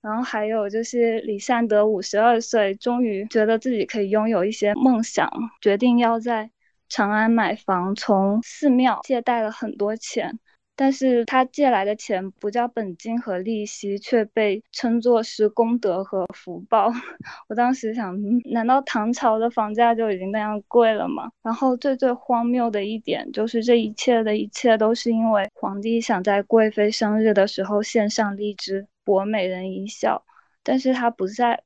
[0.03, 6.51] 然后还有就是李善德五十二岁，终于觉得自己可以拥有一些梦想，决定要在
[6.89, 10.39] 长安买房，从寺庙借贷了很多钱，
[10.75, 16.91] 但是他借来的钱不叫本金和利息，却被称作是功德和福报。
[17.47, 18.17] 我当时想，
[18.51, 21.29] 难道唐朝的房价就已经那样贵了吗？
[21.43, 30.25] 然后最最荒谬的一点就是，这一切的一切都是因为皇帝想在贵妃生日的时候献上荔枝博美人一笑，
[30.63, 31.61] 但是他不在，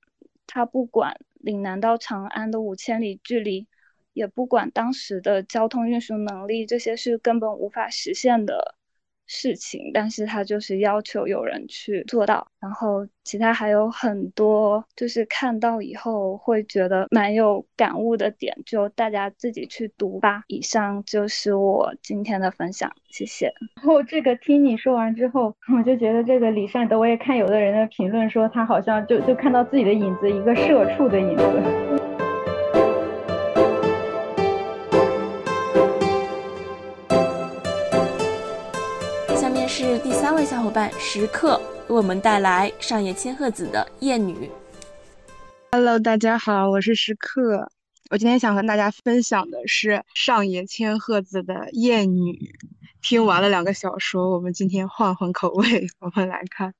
[0.45, 3.67] 他不管岭南到长安的五千里距离，
[4.11, 8.75] 也不管当时的交通运输能力，这些是根本无法实现的。
[9.27, 20.43] 事情，但是他就是要求有人去做到，然后其他还有很多，就是看到以后会觉得蛮有感悟的点，就大家自己去读吧。
[20.47, 23.53] 以上就是我今天的分享，谢谢。
[23.75, 32.16] 然后这个听你说完之后， 我就觉得这个李善德，我也看有的人的评论说他好像就就看到自己的影子，一个社畜的影子。
[39.79, 44.33] 是第三位小伙伴时刻为我们带来上野千鹤子的《艳女》。
[45.71, 47.69] Hello，大家好，我是时刻。
[48.09, 52.31] 我今天想和大家分享的是上野千鹤子的《艳女》。
[53.03, 56.73] 听完了两个小说，我们今天换换口味， 我们来看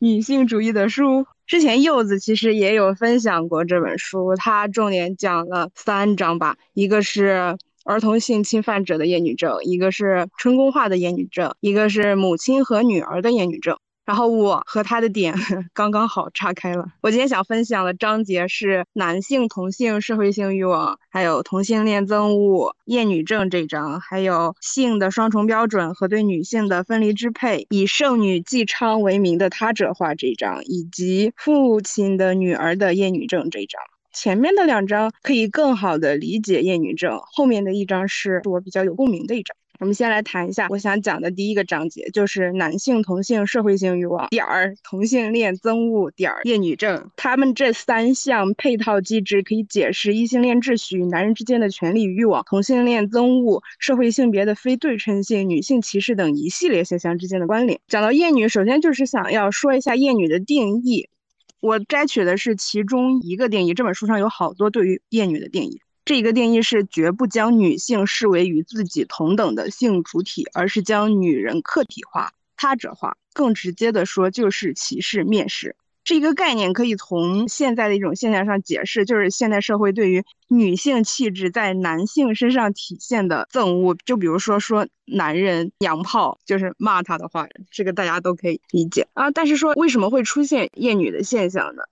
[0.00, 1.26] 女性主义的书。
[1.46, 7.56] 之前柚子其实也有分享过这本书，它重点讲了三章吧，一个是。
[7.84, 13.76] 儿童性侵犯者的厌女症，一个是春宫化的厌女症，一个是母亲和女儿的厌女症。
[14.04, 15.32] 然后我和他的点
[15.72, 16.84] 刚刚好岔开了。
[17.02, 33.80] 我今天想分享的章节是男性同性社会性欲望，还有同性恋憎恶、厌女症这章，还有性的双重标准和对女性的分离支配，以圣女纪昌为名的他者化这一章，以及父亲的女儿的厌女症这一章。
[34.12, 39.56] 前面的两章可以更好的理解厌女症，后面的一章是我比较有共鸣的一章。
[39.80, 47.10] 我们先来谈一下我想讲的第一个章节，就是男性同性社会性欲望点儿同性恋憎恶点儿厌女症。
[47.16, 57.80] 他们这三项配套机制可以解释异性恋秩序与男人之间的权利欲望、同性恋憎恶、社会性别的非对称性、女性歧视等一系列现象之间的关联。
[57.88, 61.08] 讲到厌女，首先就是想要说一下厌女的定义。
[61.62, 65.80] 我摘取的是其中一个定义，这本书上有好多对于厌女的定义。
[66.04, 73.16] 这一个定义是绝不将女性视为与自己同等的性主体，而是将女人客体化、他者化。
[73.32, 75.76] 更直接的说，就是歧视、蔑视。
[76.04, 83.96] 这一个概念可以从现在的一种现象上解释，就是现代社会对于女性气质在男性身上体现的憎恶。
[84.04, 89.30] 就比如说说男人娘炮，就是骂他的话，这个大家都可以理解啊。
[89.30, 91.82] 但是说为什么会出现厌女的现象呢？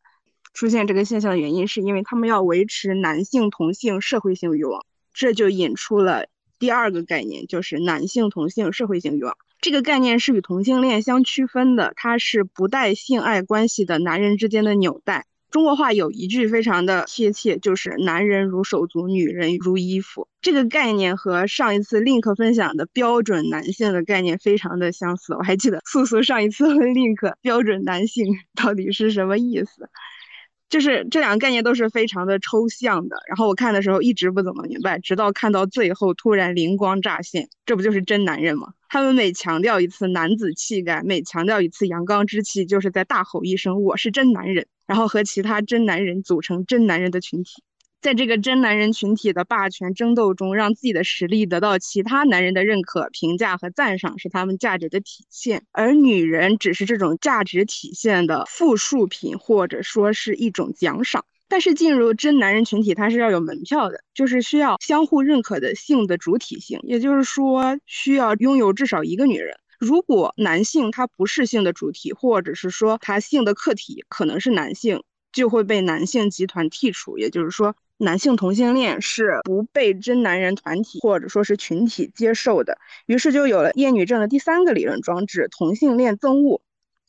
[0.52, 6.26] 出现这个现象的原因是因为他们要维持男性同性社会性欲望，这就引出了
[6.58, 9.36] 第二个概念，就是男性同性社会性欲望。
[9.60, 15.26] 这个概念是与同性恋相区分的，它是不带性爱关系的男人之间的纽带。
[15.50, 20.28] 中国话有一句非常的贴切，就是“男人如手足，女人如衣服”。
[20.40, 25.34] 这个概念和上一次 link 分享的标准男性的概念非常的相似。
[25.34, 29.90] 我还记得 素素上一次问 link 标准男性到底是什么意思。
[30.70, 38.72] 就是这两个概念都是非常的抽象的，然后我看的时候一直不怎么明白，直到看到最后突然灵光乍现，这不就是真男人吗？
[38.88, 47.62] 他们每强调一次男子气概，每强调一次阳刚之气，就是在大吼一声我是真男人，然后和其他真男人组成真男人的群体。
[48.00, 55.64] 在这个真男人群体的霸权争斗中，让自己的实力得到其他男人的认可、评价和赞赏，是他们价值的体现。
[55.70, 61.26] 而女人只是这种价值体现的附属品，或者说是一种奖赏。
[61.46, 69.54] 但是进入真男人群体，它是要有门票的，就是需要相互认可的性的主体性，也就是说，需要拥有至少一个女人。
[69.78, 77.76] 如果男性他不是性的主体，或者是说他性的客体可能是男性，就会被男性集团剔除，也就是说。
[78.00, 86.62] 男性同性恋是不被真男人团体或者说是群体接受的，于是就有了厌女症的第三个理论装置——同性恋憎恶。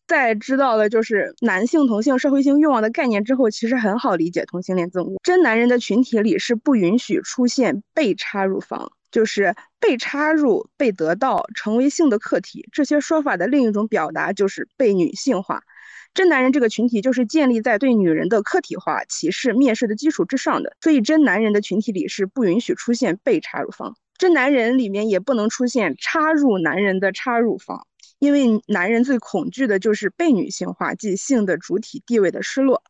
[0.06, 5.17] 在知道了就是男性同性社会性欲望的概念之后，其实很好理解同性恋憎恶。
[5.23, 12.67] 真男人的群体里是不允许出现被插入方，就是被插入、被得到、成为性的客体。
[12.73, 15.63] 这些说法的另一种表达就是被女性化。
[16.13, 27.87] 真男人这个群体就是建立在对女人的客体化、歧视、蔑视的基础之上的，所以真男人的群体里是不允许出现被插入方，真男人里面也不能出现插入男人的插入方，
[28.19, 32.83] 因为男人最恐惧的就是被女性化，即性的主体地位的失落。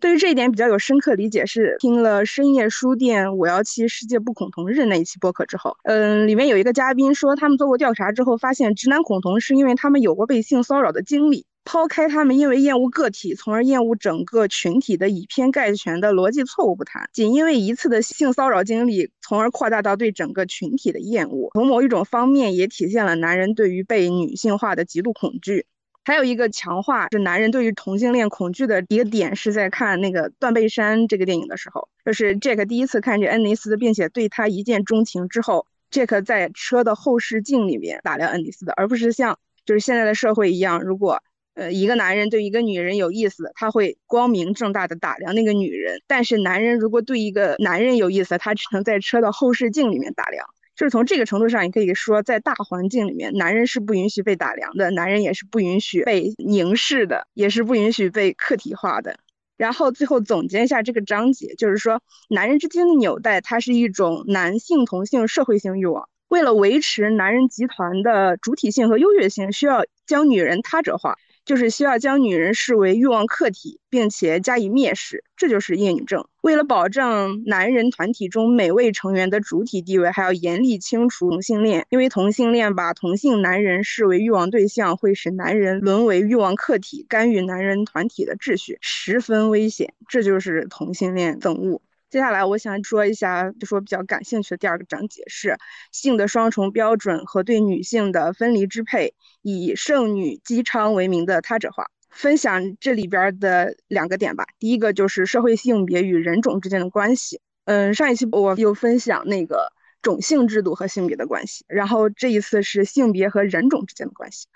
[0.00, 11.46] 对于这一点比较有深刻理解，是听了深夜书店五幺七世界不恐同日那一期播客之后，嗯，里面有一个嘉宾说，他们做过调查之后发现，直男恐同是因为他们有过被性骚扰的经历。
[11.64, 25.66] 抛开他们因为厌恶个体，从而厌恶整个群体的以偏概全的逻辑错误不谈，仅因为一次的性骚扰经历，从而扩大到对整个群体的厌恶，从某一种方面也体现了男人对于被女性化的极度恐惧。
[26.06, 41.22] 还有一个强化是男人对于同性恋恐惧的一个点，是在看那个《断背山》这个电影的时候，就是 Jack 第一次看见恩尼斯，并且对他一见钟情之后，Jack 在车的后视镜里面打量恩尼斯的，而不是像就是现在的社会一样，如果
[41.54, 50.46] 呃一个男人对一个女人有意思，他会光明正大的打量那个女人，但是男人如果对一个男人有意思，他只能在车的后视镜里面打量。
[50.76, 59.16] 就是从这个程度上，你可以说，在大环境里面，男人是不允许被打量的，男人也是不允许被凝视的，也是不允许被客体化的。
[59.56, 66.08] 然后最后总结一下这个章节，就是说，男人之间的纽带，它是一种男性同性社会性欲望。
[66.26, 71.14] 为了维持男人集团的主体性和优越性，需要将女人他者化。
[71.44, 76.26] 就是需要将女人视为欲望客体，并且加以蔑视，这就是厌女症。
[76.40, 89.94] 为了保证男人团体中每位成员的主体地位，还要严厉清除同性恋，因为同性恋把同性男人视为欲望对象，会使男人沦为欲望客体，干预男人团体的秩序，十分危险。
[90.08, 91.80] 这就是同性恋憎恶。
[92.14, 95.56] 接下来我想说一下，就说比较感兴趣的第二个章节是
[95.90, 101.88] 性的双重标准和对女性的分离支配，以剩女姬昌为名的他者化。
[102.10, 104.46] 分享这里边的两个点吧。
[104.60, 107.40] 第一个就是社会性别与人种之间的关系。
[107.64, 114.46] 嗯，上一期我有分享那个种姓制度和性别的关系，然后这一次是性别和人种之间的关系。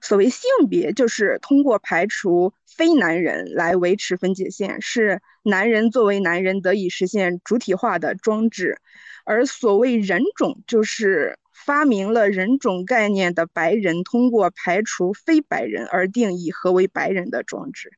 [0.00, 8.74] 所谓性别，就是通过排除非男人来维持分界线，是男人作为男人得以实现主体化的装置；
[9.24, 17.90] 而所谓人种，就是发明了人种概念的白人，通过排除非白人而定义何为白人的装置，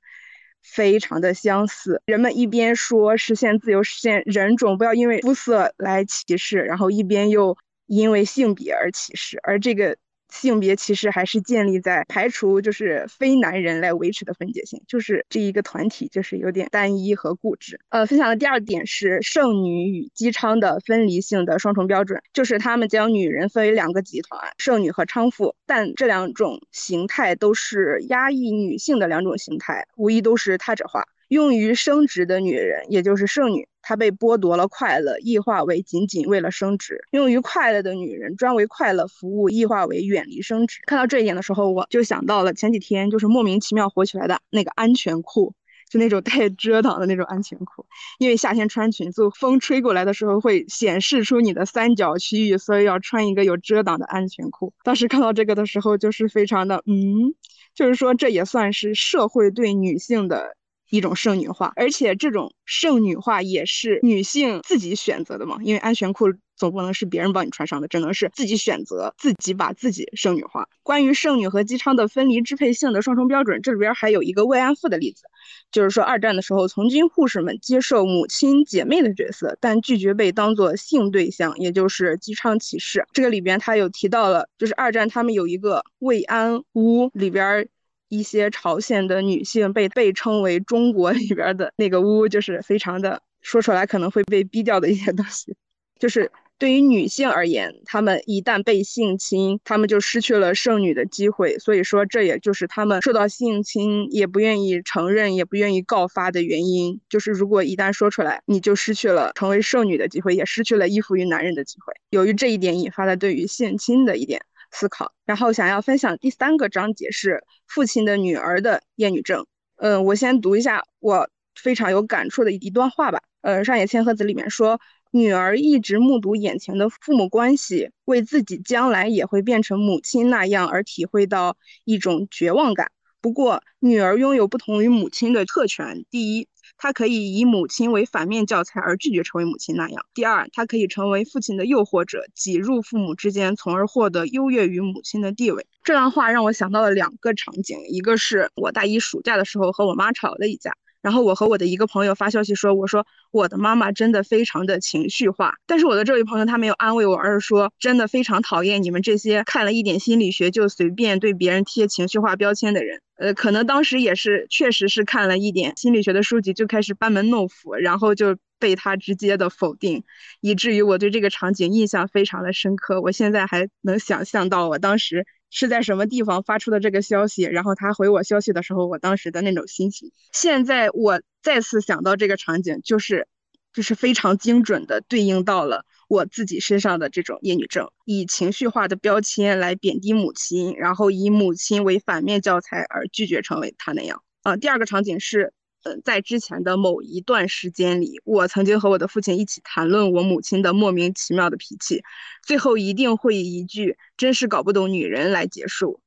[0.62, 2.00] 非常的相似。
[2.06, 9.96] 人们一边说实现自由、实现人种，不要因为肤色来歧视，然后一边又因为性别而歧视，而这个。
[10.30, 17.78] 性别其实还是建立在排除就是非男人来维持的分界线，就是这一个团体就是有点单一和固执。
[17.88, 31.04] 呃，分享的第二点是剩女与姬昌的分离性的双重标准，就是他们将女人分为两个集团，剩女和娼妇，但这两种形态都是压抑女性的两种形态，无疑都是他者化。
[31.28, 40.80] 用于生殖的女人，也就是剩女，她被剥夺了快乐，异化为仅仅为了生殖；用于快乐的女人，专为快乐服务，异化为远离生殖。
[40.86, 45.54] 看到这一点的时候，我就想到了前几天就是莫名其妙火起来的那个安全裤，
[45.88, 47.86] 就那种带遮挡的那种安全裤。
[48.18, 54.72] 因为夏天穿裙子，风吹过来的时候会显示出你的三角区域，所以要穿一个有遮挡的安全裤。
[54.84, 57.34] 当时看到这个的时候，就是非常的嗯，
[57.74, 60.56] 就是说这也算是社会对女性的。
[60.90, 65.58] 一种剩女化，而且这种剩女化也是女性自己选择的嘛？
[65.62, 66.26] 因为安全裤
[66.56, 70.68] 总不能是别人帮你穿上的，只能是自己选择，自己把自己剩女化。
[70.82, 75.22] 关于剩女和姬昌的分离支配性的双重标准，这里边还有一个慰安妇的例子，
[75.70, 83.06] 就是说二战的时候，从军护士们接受母亲姐妹的角色，但拒绝被当做性对象，也就是姬昌骑士。
[83.12, 87.68] 这个里边他有提到了，就是二战他们有一个慰安屋里边。
[88.10, 95.56] 一些朝鲜的女性被被称为中国里边的那个屋，就是非常的说出来可能会被逼掉的一些东西。
[95.98, 101.58] 就是对于女性而言，她们一旦被性侵，她们就失去了剩女的机会。
[101.58, 107.00] 所以说，这也就是她们受到性侵也不愿意承认、也不愿意告发的原因。
[107.08, 111.92] 就是如果一旦说出来，你就失去了成为剩女的机会，也失去了依附于男人的机会。
[112.10, 114.42] 由于这一点引发了对于性侵的一点。
[114.70, 119.46] 思考，然后想要分享第三个章节是父亲的女儿的厌女症。
[119.76, 123.22] 嗯，我先读一下我非常有感触的一段话吧。
[123.40, 124.78] 呃，上野千鹤子里面说，
[125.10, 132.90] 女儿一直目睹眼前的父母关系，为自己将来也会变成母亲那样而体会到一种绝望感。
[133.22, 136.04] 不过，女儿拥有不同于母亲的特权。
[136.10, 136.48] 第一，
[136.82, 145.66] 她可以以母亲为反面教材而拒绝成为母亲那样；第二，她可以成为父亲的诱惑者，挤入父母之间，从而获得优越于母亲的地位。
[145.84, 150.72] 这段话让我想到了两个场景：一个是我大一暑假的时候和我妈吵了一架，
[151.02, 155.56] 然后我和我的一个朋友发消息说，我说我的妈妈真的非常的情绪化。
[155.66, 163.02] 但是我的这位朋友他没有安慰我，而是说真的非常讨厌你们这些看了一点心理学就随便对别人贴情绪化标签的人。
[163.20, 170.02] 呃，可能当时也是确实是看了一点心理学的书籍，就开始班门弄斧，然后就被他直接的否定，
[170.40, 173.00] 以至于我对这个场景印象非常的深刻。
[173.00, 175.26] 我现在还能想象到我当时。
[175.52, 177.42] 是在什么地方发出的这个消息？
[177.42, 180.12] 然后他回我消息的时候，我当时的那种心情。
[180.30, 183.26] 现在我再次想到这个场景，就是，
[183.72, 194.20] 就是非常精准的对应到了我自己身上的这种厌女症，以情绪化的标签来贬低母亲，然后以母亲为反面教材而拒绝成为她那样。
[194.42, 195.54] 啊，第二个场景是。
[195.82, 202.02] 嗯，在之前的某一段时间里，我曾经和我的父亲一起谈论我母亲的莫名其妙的脾气，
[202.46, 206.02] 最后一定会以一句“真是搞不懂女人”来结束。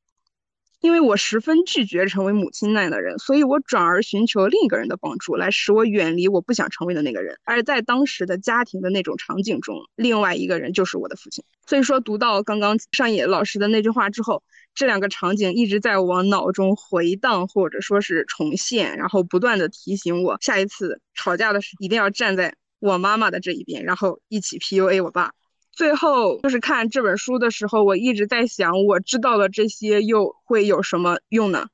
[0.83, 7.39] 因为我十分拒绝成为母亲那样的人，所以我转而寻求另一个人的帮助，来使我远离我不想成为的那个人。
[7.45, 11.41] 而在当时的家庭的那种场景中，另外一个人就是我的父亲。
[11.65, 14.43] 所以说，读到刚刚上野老师的那句话之后。
[14.75, 25.31] 这两个场景一直在我脑中回荡，或者说是重现，然后不断的提醒我，下一次吵架的时候一定要站在我妈妈的这一边，然后一起 PUA 我爸。
[25.73, 31.67] 最后就是看这本书的时候，我一直在想，我知道了这些又会有什么用呢？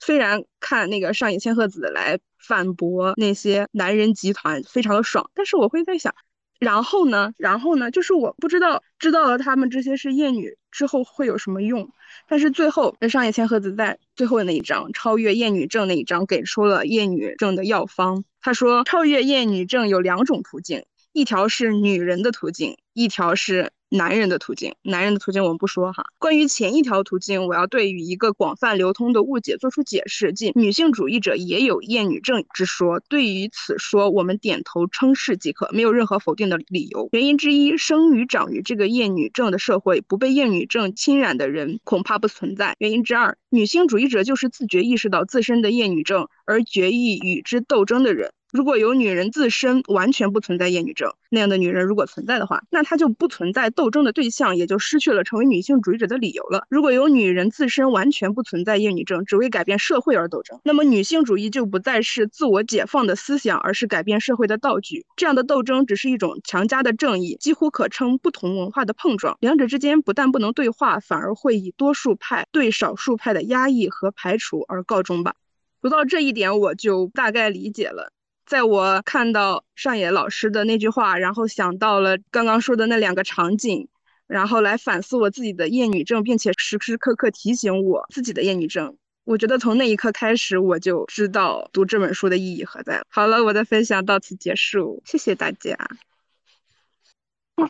[0.00, 6.14] 虽然看那个上野千鹤子来反驳那些男人集团非常的爽，但是我会在想。
[6.60, 7.32] 然后呢？
[7.36, 7.90] 然后呢？
[7.90, 11.88] 就是我不知道知道了他们这些是厌女之后会有什么用。
[12.28, 18.24] 但是最后，上野千鹤子在最后的那一章超越厌女症那一章给出了厌女症的药方。
[18.40, 23.72] 他说，超越厌女症有两种途径，一条是女人的途径，一条是。
[23.90, 26.04] 男人的途径，男人的途径我们不说哈。
[26.18, 33.00] 关于前一条途径，我要对于一个广泛流通的误解做出解释，即女性主义者也有厌女症之说。
[33.08, 37.08] 对于此说，我们点头称是即可，没有任何否定的理由。
[37.12, 42.76] 原因之一，生于长于这个厌女症的社会，不被厌女症侵染的人恐怕不存在。
[42.78, 48.34] 原因之二，女性主义者就是自觉意识到自身的厌女症而决意与之斗争的人。
[48.50, 56.64] 如果有女人自身完全不存在厌女症那样的女人，如果存在的话，那她就不存在斗争的对象，也就失去了成为女性主义者的理由了。
[56.70, 65.04] 如果有女人自身完全不存在厌女症，只为改变社会而斗争，那么女性主义就不再是自我解放的思想，而是改变社会的道具。
[65.16, 69.36] 这样的斗争只是一种强加的正义，几乎可称不同文化的碰撞。
[69.40, 75.34] 两者之间不但不能对话，反而会以多数派对少数派的压抑和排除而告终吧。
[75.82, 78.10] 读到这一点，我就大概理解了。
[78.48, 83.88] 在我看到上野老师的那句话，然后想到了刚刚说的那两个场景，
[84.26, 88.96] 然后来反思我自己的厌女症，并且时时刻刻提醒我自己的厌女症。
[89.24, 93.02] 我觉得从那一刻开始，我就知道读这本书的意义何在。
[93.10, 95.76] 好了，我的分享到此结束，谢谢大家。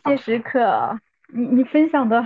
[0.04, 1.00] 谢谢时刻，
[1.34, 2.24] 你你分享的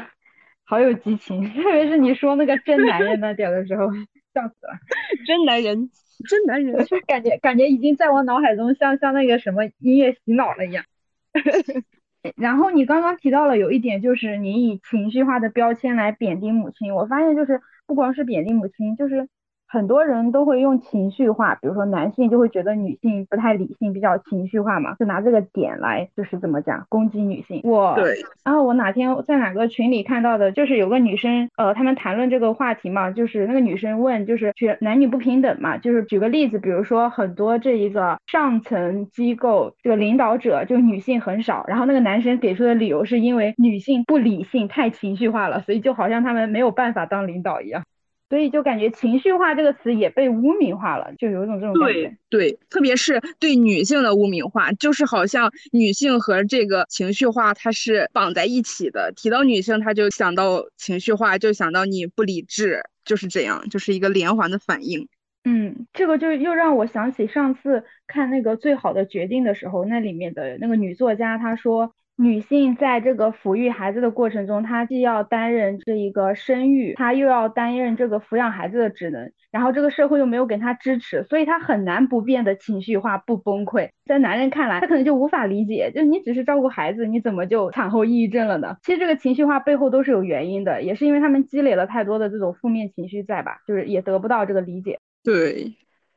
[0.64, 3.86] 好有激情，特别是你说那个真男人那点 的时候，
[4.34, 4.78] 笑死了，
[5.26, 5.90] 真男人。
[6.28, 10.84] 真男人，就感觉感觉已经在我脑海中像像那个什么音乐洗脑了一样。
[12.36, 19.28] 然后你刚刚提到了有一点，就是你以情绪化的标签来贬低母亲，我发现就是不光是贬低母亲，就是。
[19.72, 27.62] 很多人都会用情绪化，比如说男性就会觉得女性不太理性，比较情绪化嘛，就拿这个点来就是怎么讲攻击女性。
[27.64, 28.14] 我对，
[28.44, 47.82] 然后我哪天在哪个群里看到的，就是有个女生，呃，他们谈论这个话题嘛，就是那个女生问，就是觉男女不平等嘛，就是举个例子，比如说很多这一个上层机构这个领导者就女性很少，然后那个男生给出的理由是因为女性不理性，太情绪化了，所以就好像他们没有办法当领导一样。
[48.32, 52.16] 所以就感觉情绪化这个词也被污名化了，就有一种这种感觉。
[52.30, 59.12] 对对，特别是对女性的污名化，就是好像女性和这个情绪化它是绑在一起的。
[59.14, 65.06] 提到女性，他就想到情绪化，就想到你不理智，就是这样，就是一个连环的反应。
[65.44, 71.94] 嗯，这个就又让我想起上次看那个《最好的决定》的时候，那里面的那个女作家她说。
[72.22, 83.90] 女性在这个抚育孩子的过程中，她既要担任这一个生育，她又要担任这个抚养孩子的职能，然后这个社会又没有给她支持，所以她很难不变得情绪化、不崩溃。
[84.04, 88.76] 在男人看来，他可能就无法理解，就你只是照顾孩子，你怎么就产后抑郁症了呢？
[88.82, 94.98] 其实这个情绪化背后都是有原因的，也是因为他们积累了太多的这种负面情绪在吧，就是也得不到这个理解。
[95.24, 95.72] 对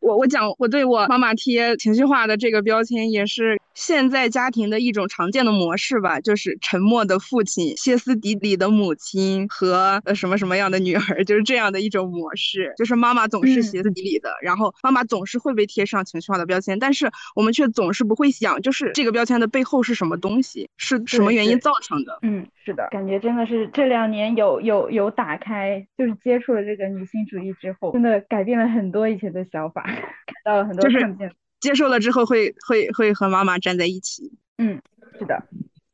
[0.06, 3.60] 我，我讲我对我妈妈贴情绪化的这个标签也是。
[3.76, 12.74] 现在家庭的一种常见的模式吧，就是沉默的父亲、歇斯底里的母亲和呃什么什么样的女儿， 就是这样的一种模式。
[12.78, 22.18] 就是妈妈总是歇斯底里的，然后妈妈总是会被贴上情绪化的标签，但是我们却总是不会想，就是这个标签的背后是什么东西，是什么原因造成的。
[22.22, 31.32] 嗯，是的，感觉真的是这两年有有有打开，就是接触了这个女性主义之后，真的改变了很多以前的想法，看到了很多看见。
[31.60, 34.32] 接受了之后会会会和妈妈站在一起。
[34.58, 34.82] 嗯，
[35.18, 35.42] 是的。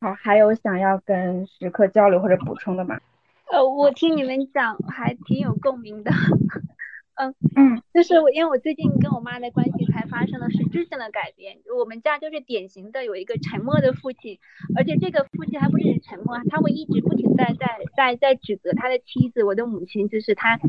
[0.02, 3.00] 好，还有想要跟时刻交流或者补充的吗？
[3.52, 6.12] 呃，我听你们讲还挺有共鸣的。
[7.22, 11.60] 嗯嗯，就是我，因为我最近跟我妈的关系才发生了实质性的改变。
[11.78, 14.40] 我们家就是典型的有一个沉默的父亲，
[14.76, 20.60] 而且这个父亲还不是沉默，他会一直不停在在在在指责他的妻子，我的母亲，就是他，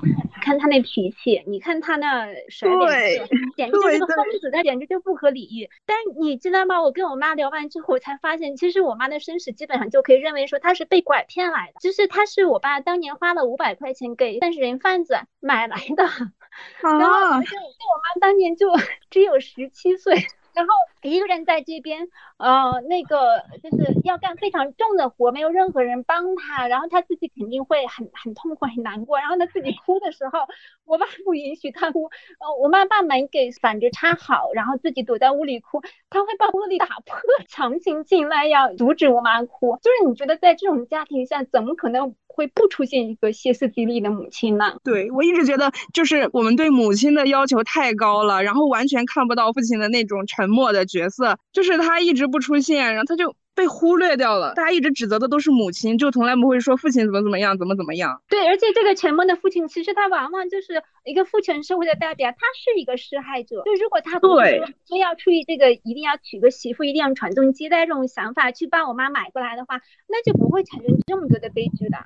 [0.43, 5.71] 看他那脾气，你看他那甩脸色，简直就是个疯子，他简直就不可理喻。
[5.87, 6.83] 但你知道吗？
[6.83, 16.05] 我跟我妈聊完之后，我才发现，其实我妈的身世基本上就可以认为说她是被拐骗来的，就是她是我爸当年花了五百块钱给但是人贩子买来的。
[16.83, 18.69] 然后，就就我妈当年就
[19.11, 20.15] 只有十七岁，
[20.55, 20.73] 然后
[21.03, 29.19] 一个人在这边，呃，那个就是要干非常重的活，没有任何人帮她，然后她自己肯定会很很痛苦、很难过。
[29.19, 30.41] 然后她自己哭的时候，
[30.85, 32.05] 我爸不允许她哭，
[32.39, 35.81] 呃，我妈把门给反着插好，然后自己躲在屋里哭，
[36.11, 37.19] 她会把玻璃打破，
[37.49, 39.79] 强行进来要阻止我妈哭。
[39.83, 42.15] 就是你觉得在这种家庭下，怎么可能？
[42.35, 44.75] 会不出现一个歇斯底里的母亲呢？
[44.83, 53.35] 对我一直觉得，就是我们对母亲的要求太高了，然后完全看不到父亲的那种沉默的角色，就是他一直不出现，然后他就。
[53.55, 58.23] 被忽略掉了，大家一直指责的都是母亲，就从来不会说父亲怎么怎么样，怎么怎么样。
[58.29, 63.63] 对，而且这个沉默的父亲，其实他往往就是一个父权社会的代表，他是一个施害者。
[63.65, 64.43] 就如果他不说
[64.89, 71.99] 非要出于这个一定要娶个媳妇，一定要传宗接代这种想法去帮我妈买过来的话，那就不会产生这么多的悲剧的。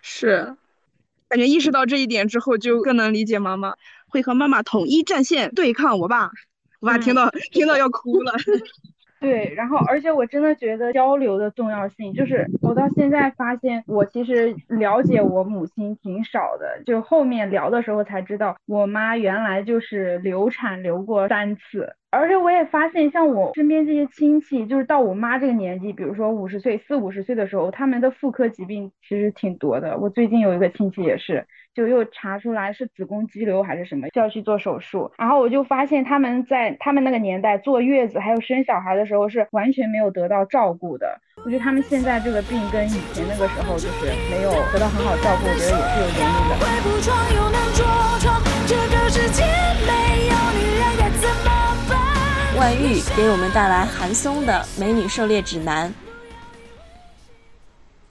[0.00, 0.56] 是，
[1.28, 3.74] 感觉意识到这一点之后，就更能理解妈妈
[4.06, 6.30] 会和妈妈统一战线对抗我爸。
[6.80, 8.34] 我爸听到 听到要哭了。
[9.22, 29.96] 对，然后而且我真的觉得交流的重要性，就是我到现在发现，我其实了解我母亲挺少的，就后面聊的时候才知道，我妈原来就是流产流过三次，而且我也发现，像我身边这些亲戚，就是到我妈这个年纪，比如说五十岁、四五十岁的时候，他们的妇科疾病其实挺多的。
[29.98, 31.46] 我最近有一个亲戚也是。
[31.74, 35.10] 就又查出来是子宫肌瘤还是什么，就要去做手术。
[35.18, 41.18] 然后我就发现他们在他们那个年代坐月子还有生小孩的时候是完全没有得到照顾的。
[41.44, 46.56] 我觉得他们现在这个病跟以前那个时候就是没有得到很好照顾，我觉得也是有原因的。
[52.58, 55.88] 万玉给我们带来韩松的《美女狩猎指南》。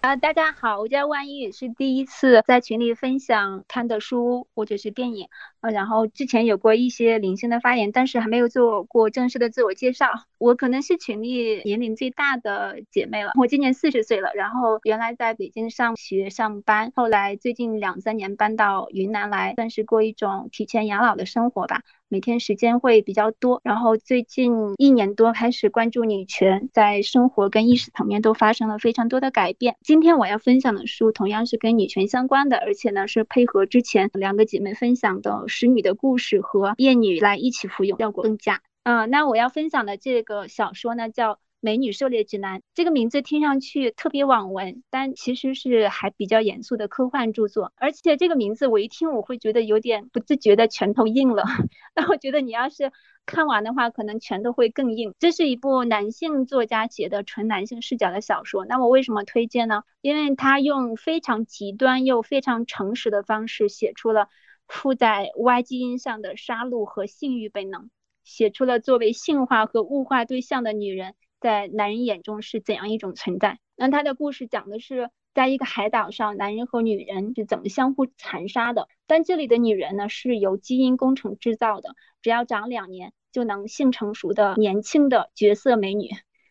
[0.01, 5.27] 啊，大家好，我叫万玉，是第一次在群里分享看的书或者是电影，
[5.59, 10.07] 呃，然后之前有过一些零星的发言，但是还没有做过正式的自我介绍。
[10.39, 21.83] 我可能是群里年龄最大的姐妹了，我今年四十岁了，然后原来在北京上学上班，后来最近两三年搬到云南来，算是过一种提前养老的生活吧。
[22.11, 29.77] 每天时间会比较多，然后最近一年多开始关注女权，在生活跟意识层面都发生了非常多的改变。
[29.81, 38.59] 今天我要分享的书同样是跟女权相关的，而且呢是配合之前两个姐妹分享的《使女的故事》和《厌女》来一起服用，效果更佳。
[38.83, 41.39] 嗯，那我要分享的这个小说呢叫。
[41.63, 47.71] 美女狩猎指南这个名字听上去特别网文，但其实是还比较严肃的科幻著作。
[47.75, 51.43] 而且这个名字我一听，我会觉得有点不自觉的拳头硬了。
[51.95, 52.91] 那我觉得你要是
[53.27, 55.13] 看完的话，可能拳头会更硬。
[55.19, 58.65] 这是一部男性作家写的纯男性视角的小说。
[58.65, 59.83] 那我为什么推荐呢？
[60.01, 64.29] 因为他用非常极端又非常诚实的方式写出了
[64.67, 67.91] 附在 Y 基因上的杀戮和性欲本能，
[68.23, 71.13] 写出了作为性化和物化对象的女人。
[71.41, 73.57] 在男人眼中是怎样一种存在？
[73.75, 78.87] 那他的故事讲的是，在一个海岛上，男人和女人是怎么相互残杀的。
[79.07, 86.09] 但这里的女人呢，是由基因工程制造的，只要长两年就能性成熟的年轻的绝色美女。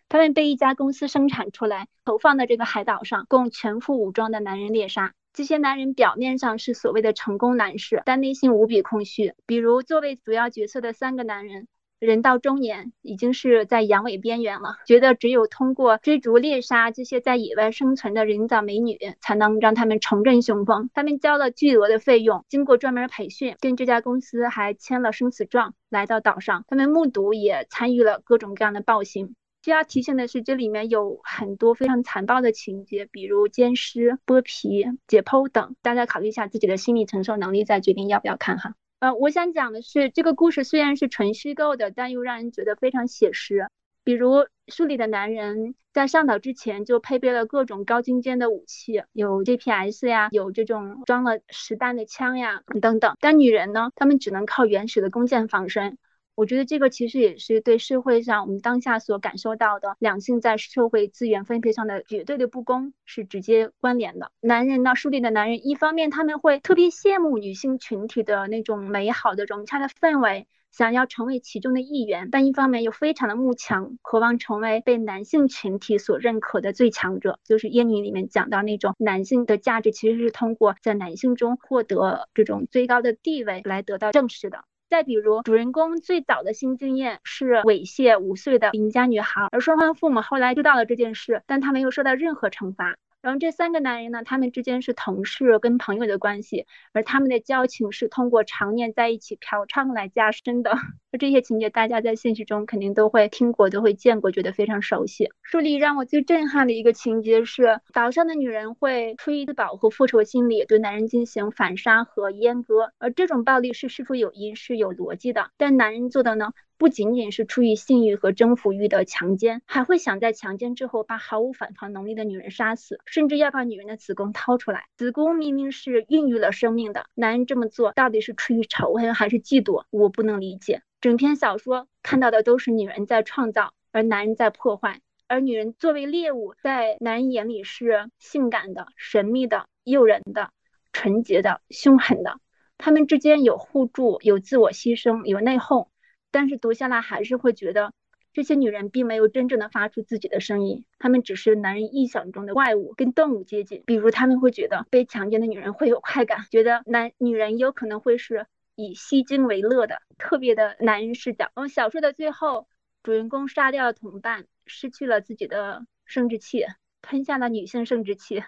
[0.09, 5.15] 她们被一家公司生产出来，投放在这个海岛上，供全副武装的男人猎杀。
[5.33, 9.35] 这些男人表面上是所谓的成功男士，但内心无比空虚。
[9.47, 11.69] 比如作为主要角色的三个男人。
[12.01, 20.89] 人到中年，已经是在阳痿边缘了，觉得只有通过追逐猎杀这些在野外生存的人造美女，才能让他们重振雄风。
[20.95, 26.65] 他们交了巨额的费用，经过专门培训，跟这家公司还签了生死状，来到岛上。
[26.69, 29.35] 他们目睹也参与了各种各样的暴行。
[29.63, 38.73] 需要提醒的是，这里面有很多非常残暴的情节，比如奸尸、剥皮、解剖等，大家考虑一下自己的心理承受能力，再决定要不要看哈。
[39.01, 43.67] 呃，我想讲的是，这个故事虽然是纯虚构的，但又让人觉得非常写实。
[44.05, 53.17] 比如书里的男人在上岛之前就配备了各种高精尖的武器，有 GPS 呀，有这种装了实弹的枪呀等等。
[53.21, 55.97] 但女人呢，她们只能靠原始的弓箭防身。
[56.41, 64.33] 我觉得这个其实也是对社会上我们当下所感受到的两性在社会资源分配上的绝对的不公是直接关联的。
[64.41, 77.39] 男人呢，书里的男人，一方面他们会特别羡慕女性群体的那种美好的融洽的氛围，想要成为其中的一员；但一方面又非常的慕强，渴望成为被男性群体所认可的最强者。
[77.45, 84.65] 就是《艳女》里面讲到那种男性的价值其实是通过在男性中获得这种最高的地位来得到证实的。
[84.91, 92.97] 再比如，主人公最早的性经验是猥亵五岁的邻家女孩，而双方父母后来知道了这件事，但他没有受到任何惩罚。
[93.23, 100.73] 然后这三个男人呢，他们之间是同事跟朋友的关系，而他们的交情是通过常年在一起嫖娼来加深的。
[101.19, 105.29] 这些情节大家在现实中肯定都会听过，都会见过，觉得非常熟悉。
[105.43, 115.51] 书里让我最震撼的一个情节是，岛上的女人会出于自保和复仇心理，对男人进行反杀和阉割，而这种暴力是是否有因是有逻辑的。
[115.59, 116.53] 但男人做的呢？
[116.81, 124.87] 不仅仅是出于性欲和征服欲的强奸，还会想在强奸之后把毫无反抗能力的女人杀死，甚至要把女人的子宫掏出来。
[124.97, 129.85] 子宫明明是孕育了生命的，男人这么做到底是出于仇恨还是嫉妒？
[129.91, 130.81] 我不能理解。
[131.03, 135.03] 整篇小说看到的都是女人在创造，而男人在破坏。
[135.29, 140.49] 而女人作为猎物，在男人眼里是性感的、神秘的、诱人的、
[140.95, 142.41] 纯洁的、凶狠的。
[142.79, 145.89] 他们之间有互助，有自我牺牲，有内讧。
[146.31, 147.93] 但是读下来还是会觉得，
[148.33, 153.83] 这些女人并没有真正的发出自己的声音，她们只是男人臆想中的怪物，跟动物接近。
[153.87, 161.51] 比如他们会觉得被强奸的女人会有快感，觉得男女人有可能会是以吸精为乐的，特别的男人视角。
[161.55, 162.69] 嗯，小说的最后，
[163.03, 166.65] 主人公杀掉了同伴，失去了自己的生殖器，
[167.03, 168.45] 吞下了女性生殖器，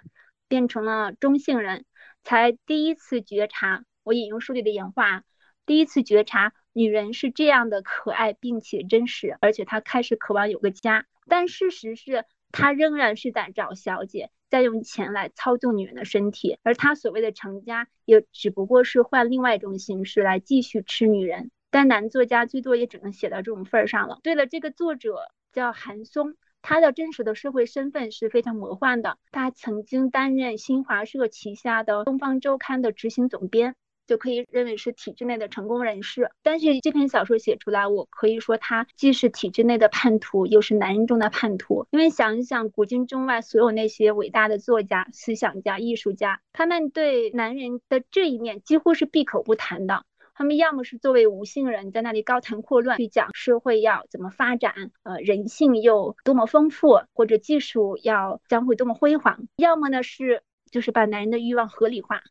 [0.46, 1.84] 变成了中性人，
[2.22, 3.84] 才第一次觉察。
[4.04, 5.24] 我引用书里的原话，
[5.66, 6.52] 第一次觉察。
[6.72, 11.06] 女人是这样的可爱并且真实，而且她开始渴望有个家。
[11.28, 16.58] 但事实是，她仍然是在找小姐，在用钱来操纵女人的身体。
[16.62, 21.50] 而她所谓的成家，也只不过是换另外一种形式来继续吃女人。
[21.70, 24.18] 但男作家最多也只能写到这种份儿上了。
[24.22, 29.16] 对了，这个作者叫韩松，他的真实的社会身份是非常魔幻的。
[29.30, 33.74] 他曾经担任新华社旗下的《东方周刊》的执行总编。
[34.06, 41.86] 就可以认为是体制内的成功人士，但是这篇小说写出来，我可以说他既是体制内的叛徒，又是男人中的叛徒。
[41.90, 50.04] 因为想一想，古今中外所有那些伟大的作家、思想家、艺术家，他们对男人的这一面几乎是闭口不谈的。
[50.34, 62.22] 他们要么是作为无性人在那里高谈阔论，去讲社会要怎么发展，呃，人性又多么丰富，或者技术要将会多么辉煌；要么呢是就是把男人的欲望合理化。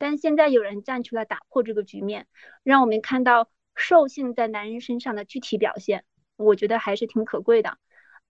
[0.00, 2.26] 但现在有人站出来打破这个局面，
[2.62, 6.04] 让我们看到兽性在男人身上的具体表现，
[6.36, 7.76] 我觉得还是挺可贵的。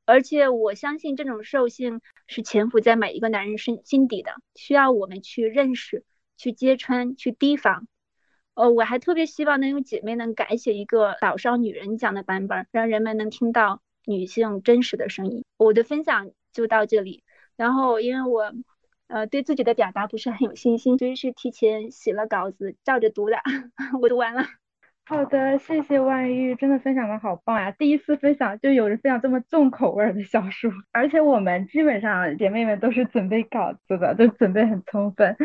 [0.05, 6.05] 而且我相信这种兽性是潜伏在每一个男人身心底的，需要我们去认识、
[6.37, 7.87] 去揭穿、去提防。
[8.55, 15.45] 呃，我还特别希望能有姐妹能改写一个岛上女人讲的版本，让人们能听到女性真实的声音。
[15.57, 17.23] 我的分享就到这里，
[17.55, 18.53] 然后因为我。
[19.11, 23.37] 呃，对自己的表达不是很有信心，所以是提前写了稿子，照着读的。
[24.01, 24.45] 我读完了。
[25.05, 27.73] 好的，谢谢万玉，真的分享的好棒呀！
[27.73, 35.37] 第一次分享就有人分享这么重口味的小说，而且我们基本上姐妹们都是准备稿子的，都准备很充分。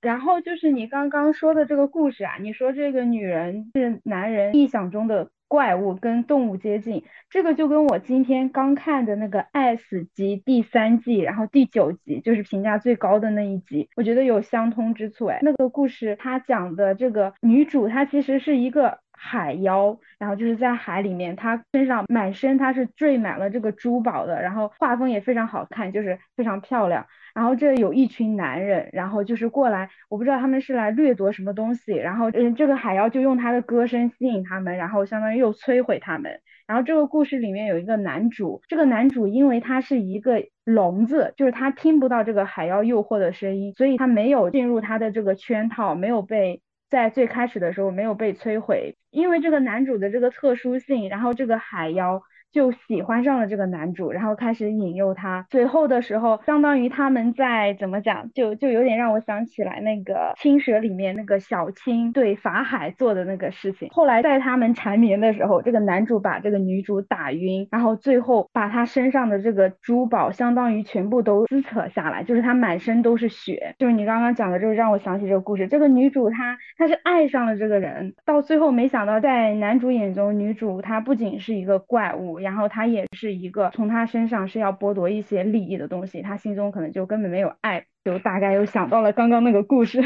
[0.00, 5.28] 然后就是你刚刚说的这个故事啊，你说这个女人是男人臆想中的。
[5.52, 15.26] 怪物跟动物接近，这个就跟我今天刚看的那个《S》级》第三季，然后第九集就是评价最高的那一集，我觉得有相通之处。
[15.26, 27.06] 哎，那个故事它讲的这个女主，她其实是一个海妖，然后就是在海里面，她身上满身她是缀满了这个珠宝的，然后画风也非常好看，就是非常漂亮。
[27.32, 31.94] 然后这有一群男人，然后就是过来，我不知道他们是来掠夺什么东西。
[31.94, 36.40] 然后，嗯，这个海妖就用他的歌声吸引他们，然后相当于又摧毁他们。
[36.66, 46.60] 然后这个故事里面有一个男主，这个男主因为他是一个聋子，就是他听不到这个海妖诱惑的声音，所以他没有进入他的这个圈套，没有被
[46.92, 48.96] 在最开始的时候没有被摧毁。
[49.10, 52.22] 因为这个男主的这个特殊性，然后这个海妖。
[52.52, 55.46] 就喜欢上了这个男主，然后开始引诱他。
[55.50, 63.88] 最后的时候，相当于他们在怎么讲，就就有点让我想起来那个青蛇里面那个小青对法海做的那个事情。
[63.90, 73.74] 后来在他们缠绵的时候，这个男主把这个女主打晕，然后最后把他身上的这个珠宝相当于全部都撕扯下来，就是他满身都是血。
[73.78, 75.66] 就是你刚刚讲的就是，让我想起这个故事。
[75.68, 82.41] 这个女主她她是爱上了这个人，到最后没想到在男主眼中，女主她不仅是一个怪物。
[82.42, 90.02] 然后他也是一个从他身上是要剥夺一些利益的东西，他心中可能就根本没有爱，就大概又想到了刚刚那个故事，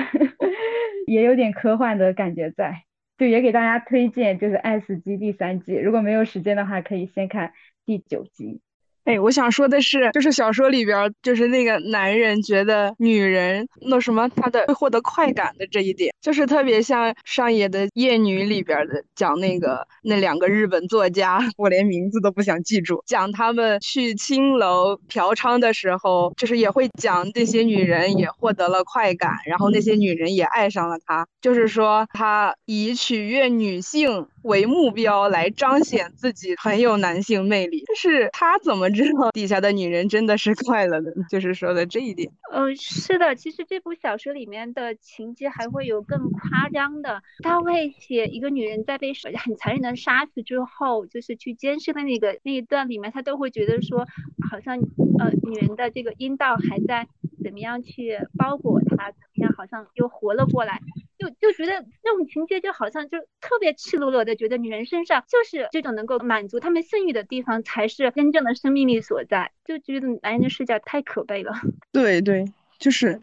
[1.06, 2.82] 也有点科幻的感觉在，
[3.18, 7.52] 就也给大家推荐就是《爱死机》第三季，如果没有时间的话，可以先看
[7.84, 8.60] 第九集。
[9.06, 34.26] 哎，我想说的是，就是小说里边，就是那个男人觉得女人那什么，他的会获得快感的这一点，就是特别像上野的《夜女》里边的讲那个那两个日本作家，我连名字都不想记住，讲他们去青楼嫖娼的时候，就是也会讲这些女人也获得了快感，然后那些女人也爱上了他，就是说他以取悦女性。
[34.46, 41.26] 为目标来彰显自己很有男性魅力，但是他怎么知道底下的女人真的是快乐的呢？
[41.28, 42.30] 就是说的这一点。
[42.52, 49.12] 嗯，是的，其实这部小说里面的情节还会有更夸张的，他会写一个女人在被
[49.44, 54.06] 很残忍的杀死之后，就是去监视的那个那一段里面，他都会觉得说，
[54.50, 54.78] 好像
[55.18, 57.08] 呃女人的这个阴道还在
[57.42, 60.80] 怎么样去包裹她，怎么样好像又活了过来。
[61.26, 61.72] 就就觉得
[62.04, 71.52] 那种情节就好像就特别赤裸裸的，觉得女人身上就是这种能够满足他们性欲的地方才是真正的生命力所在，就觉得男人的视角太可悲了。
[71.92, 72.44] 对对，
[72.78, 73.20] 就是，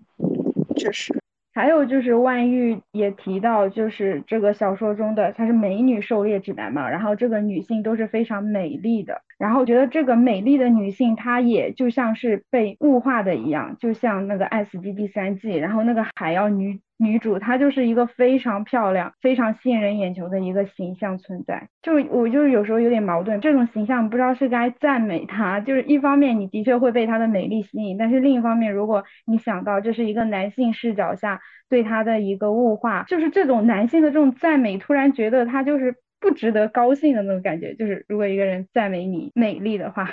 [0.76, 1.16] 确实。
[1.56, 16.80] 还有就是万玉也提到，就是这个小说中的她是美女狩猎指南嘛，然后这个女性都是非常美丽的，然后觉得这个美丽的女性她也就像是被物化的一样，就像那个《爱死机》第三季，然后那个海妖女。
[17.04, 40.10] 女主她就是一个非常漂亮、非常吸引人眼球的一个形象存在，就我就是有时候有点矛盾，这种形象不知道是该赞美她，就是一方面你的确会被她的美丽吸引，但是另一方面，如果你想到这是一个男性视角下对她的一个物化，就是这种男性的这种赞美，突然觉得他就是不值得高兴的那种感觉，就是如果一个人赞美你美丽的话，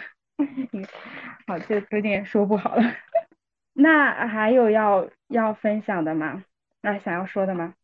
[1.47, 2.83] 好就有点说不好了。
[3.75, 6.43] 那还有要要分享的吗？
[6.83, 7.75] 那想要说的吗？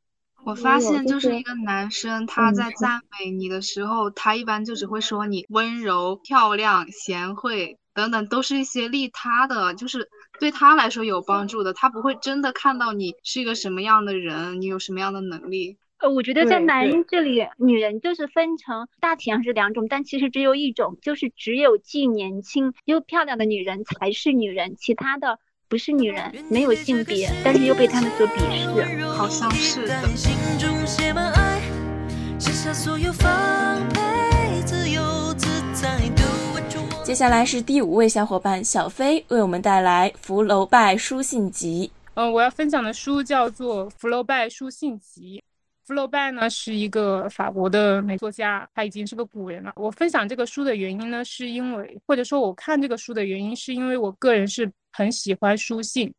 [0.45, 11.73] 我发现就是一个男生，他在赞美你的时候，他一般就只会说你温柔、漂亮、贤惠等等，都是一些利他的，就是对他来说有帮助的。
[11.73, 15.79] 他不会真的看到你是一个什么样的人，你有什么样的能力。
[15.99, 25.41] 呃，我觉得在男人这里，女人就是分成大体上是两种，但其实只有一种，就是只有既年轻又漂亮的女人才是女人，其他的。
[25.69, 30.01] 不是女人，没有性别，但是又被他们所鄙视，好像是的。
[37.03, 41.91] 接下来是第五位小伙伴小飞为我们带来《福楼拜书信集》。
[42.15, 45.43] 嗯，我要分享的书叫做《福楼拜书信集》。
[45.85, 49.73] 福楼拜呢是一个法国的美作家，他已经是个古人了。
[49.75, 56.15] 我分享这个书的原因呢，是因为或者说我看这个书的原因，是因为我个人是很喜欢书信。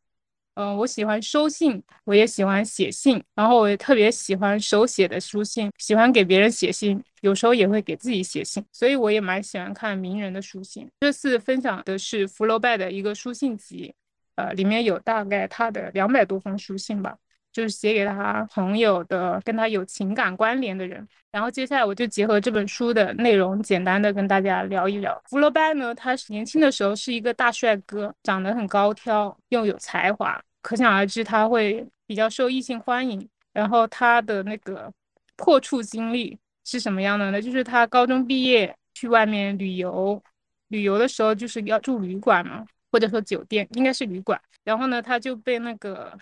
[0.54, 10.90] 嗯，我喜欢收信，我也喜欢写信，然后我也特别喜欢手写的书信，喜欢给别人写信，有时候也会给自己写信，所以我也蛮喜欢看名人的书信。
[10.98, 13.94] 这次分享的是福楼拜的一个书信集，
[14.34, 17.16] 呃，里面有大概他的两百多封书信吧。
[17.58, 21.04] 就是写给他朋友的，跟他有情感关联的人。
[21.32, 25.20] 然后接下来我就结合这本书的内容，简单的跟大家聊一聊。
[25.28, 33.28] 福楼拜呢，他年轻的时候是一个大帅哥，长得很高挑，又有才华，可想而知他会比较受异性欢迎。
[33.52, 34.88] 然后他的那个
[35.34, 37.42] 破处经历是什么样的呢？
[37.42, 40.22] 就是他高中毕业去外面旅游，
[40.68, 44.40] 旅游的时候就是要住旅馆嘛，或者说酒店，应该是旅馆。
[44.62, 46.16] 然后呢，他就被那个。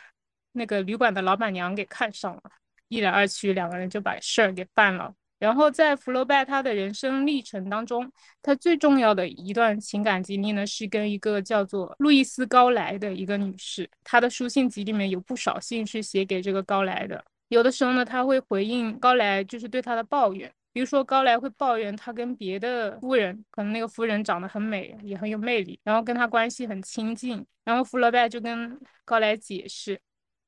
[0.56, 2.42] 那个旅馆的老板娘给看上了，
[2.88, 5.14] 一来二去，两个人就把事儿给办了。
[5.38, 13.88] 然后在福楼拜他的人生历程当中，他最重要的一段情感经历呢，是跟一个叫做路易斯高莱的一个女士。
[14.02, 17.22] 他的书信集里面有不少信是写给这个高莱的。
[17.48, 20.50] 有的时候呢，他会回应高莱，就是对他的抱怨。
[20.72, 27.46] 比如说高莱会抱怨他跟别的夫人，可能那个夫人长得很美，也很有魅力，然后跟他关系很亲近。
[27.64, 30.00] 然后福楼拜就跟高莱解释。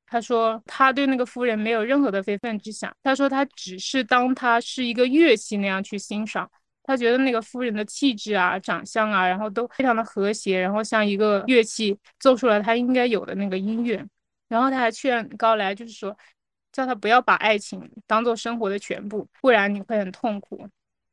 [0.09, 2.95] 他说，他对那个夫人没有任何的非分之想。
[3.03, 6.51] 他说，他只是当他是一个乐器那样去欣赏。
[6.83, 14.03] 他觉得那个夫人的气质啊、长相啊，然后都非常的和谐，然后像一个乐器奏出了他应该有的那个音乐。
[14.49, 16.17] 然后他还劝高莱，就是说，
[16.73, 20.67] 叫他不要把爱情当做生活的全部，不然你会很痛苦。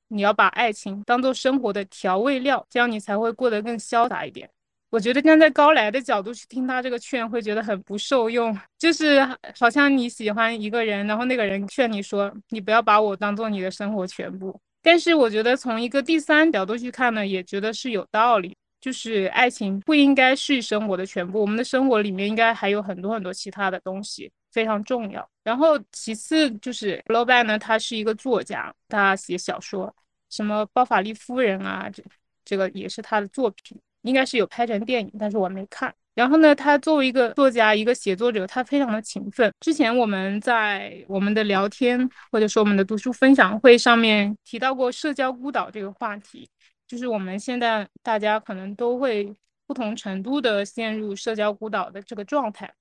[0.07, 4.49] 你要把爱情当做生活的调味料，这样你才会过得更潇洒一点。
[4.95, 8.57] 我觉得站在高莱的角度去听他这个劝，会觉得很不受用。
[8.77, 9.19] 就是
[9.59, 14.57] 好像你喜欢一个人，然后那个人劝你说，你不要把我当做你的生活全部。
[14.81, 18.55] 但是我觉得从一个第三角度去看呢，也觉得是有道理。
[18.79, 25.27] 就是爱情不应该是生活的全部，我们的生活里面应该还有很多很多其他的东西非常重要。
[25.43, 29.93] 然后其次就是弗洛拜呢，他是一个作家，他写小说，
[30.29, 32.01] 什么《包法利夫人》啊，这
[32.45, 33.75] 这个也是他的作品，
[34.05, 35.93] 应该是有拍成电影，但是我没看。
[36.13, 39.51] 然后呢，他作为一个作家，一个写作者，他非常的勤奋。
[39.59, 46.49] 之前我们在我们的聊天或者说我们的读书分享会上面提到过社交孤岛这个话题，
[46.87, 49.29] 就是我们现在大家可能都会
[49.67, 52.73] 不同程度的陷入社交孤岛的这个状态。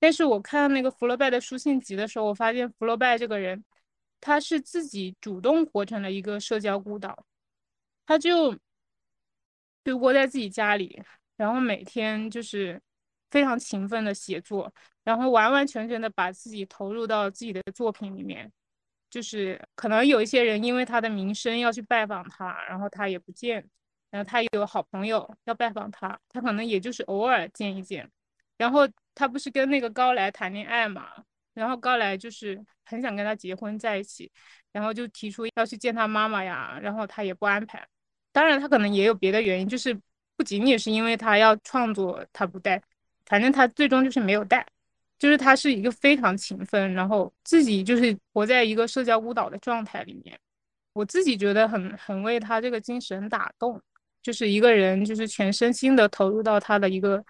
[0.00, 3.62] 但是我看那个福楼拜的书信集的时候，我发现福楼拜这个人，
[4.20, 7.24] 他是自己主动活成了一个社交孤岛，
[8.04, 8.56] 他就
[9.84, 11.02] 就窝在自己家里。
[11.36, 12.80] 然后每天就是
[13.30, 14.72] 非常勤奋的写作，
[15.02, 18.50] 然后完完全全的把自己投入到自己的作品里面。
[19.10, 23.68] 就是可能有一些人因为他的名声要去拜访他，然后他也不见。
[24.10, 28.08] 然后他有好朋友要拜访他，他可能也就是偶尔见一见。
[28.56, 31.10] 然后他不是跟那个高莱谈恋爱嘛？
[31.54, 34.30] 然后高莱就是很想跟他结婚在一起，
[34.70, 37.86] 然后就提出要去见他妈妈呀，然后他也不安排。
[38.32, 39.96] 当然他可能也有别的原因，就是。
[40.34, 42.82] 不仅仅是因为他要创作，他不带，
[43.26, 44.66] 反正他最终就是没有带，
[45.18, 50.36] 就是他是一个非常勤奋，然后自己就是活在一个社交舞蹈的状态里面。
[50.94, 53.80] 我自己觉得很很为他这个精神打动，
[54.20, 57.22] 就是一个人就是全身心的投入到他的一个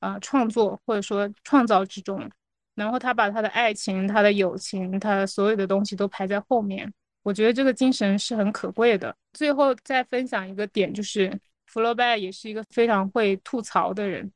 [0.00, 2.28] 啊创作或者说创造之中，
[2.74, 6.92] 然后他把他的爱情、他的友情、他所有的东西都排在后面。
[7.22, 9.14] 我觉得这个精神是很可贵的。
[9.32, 11.38] 最后再分享一个点就是。
[11.70, 14.32] 福楼拜也是一个非常会吐槽的人，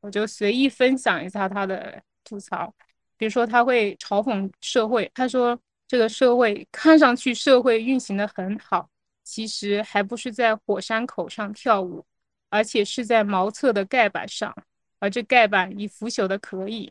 [0.00, 2.74] 我就随意分享一下他的吐槽。
[3.18, 5.56] 比如说，他会嘲讽社会，他说
[5.86, 8.88] ：“这个社会看上去社会运行的很好，
[9.22, 12.02] 其实还不是在火山口上跳舞，
[12.48, 14.56] 而且是在茅厕的盖板上，
[14.98, 16.90] 而这盖板已腐朽的可以。”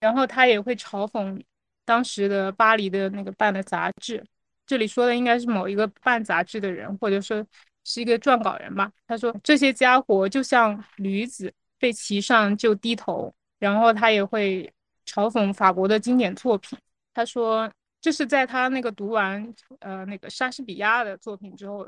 [0.00, 1.40] 然后他也会嘲讽
[1.84, 4.24] 当时的巴黎的那个办的杂志，
[4.66, 7.46] 这里说的应该是某一个办杂志的人，或者说。
[7.86, 13.30] 是一个撰稿人吧，他说这些家伙就像驴子，被骑上就低头。
[13.58, 14.72] 然后他也会
[15.04, 16.78] 嘲讽法国的经典作品。
[17.12, 17.70] 他说
[18.00, 21.86] 这是在他那个读完呃那个莎士比亚的作品之后，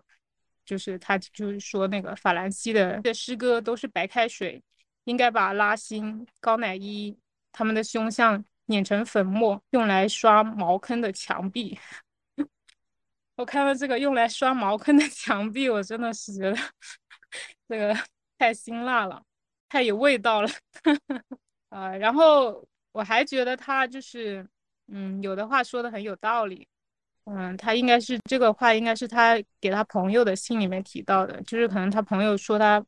[0.67, 4.63] 就是他就是说那个法兰西的的诗歌都是白开水，
[5.05, 7.17] 应该把拉辛、高乃伊
[7.53, 11.79] 他们的胸像碾成粉末，用来刷茅坑的墙壁。
[13.37, 16.57] 我看到这个用来刷茅坑的墙壁，我真的是觉得
[17.69, 17.95] 这个
[18.39, 19.23] 太辛辣了，
[19.69, 20.49] 太有味道了。
[21.71, 24.47] 呃，然后我还觉得他就是，
[24.89, 26.67] 嗯，有的话说的很有道理。
[27.25, 32.83] 嗯，他应该是这个话应该是他给他朋友的信里面提到的，就是可能他朋友说他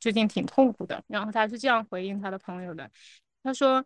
[0.00, 2.90] 最近挺痛苦的，然后他是这样回应他的朋友的，
[3.42, 3.84] 他说：“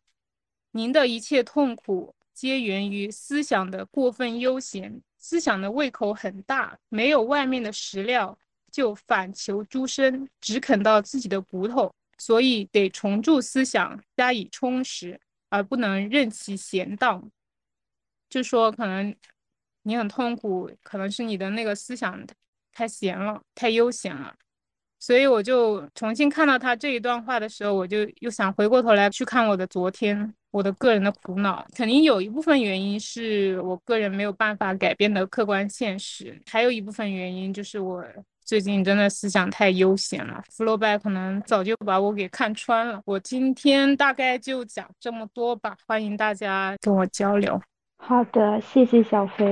[0.71, 8.39] 您的一切痛苦皆源于思想的过分悠闲。”思想的胃口很大，没有外面的食料，
[8.71, 17.29] 就反求诸生，只啃到自己的骨头，所以得重铸思想，加以充实，而不能任其闲荡。
[18.31, 19.14] 就说可能
[19.83, 22.25] 你很痛苦，可能是你的那个思想
[22.73, 24.37] 太闲了，太悠闲了。
[25.01, 30.33] 所以我就重新看到他这一段话的时候，我就又想回过头来去看我的昨天。
[30.51, 38.03] 我的个人的苦恼，肯定有一部分原因是我个人没有办法改变的客观现实，还有一部分原因就是我
[38.44, 40.42] 最近真的思想太悠闲了。
[40.51, 43.01] 福楼拜可能早就把我给看穿了。
[43.05, 47.61] 我今天大概就讲这么多吧，欢迎大家跟我交流。
[47.99, 49.44] 好的，谢谢小飞。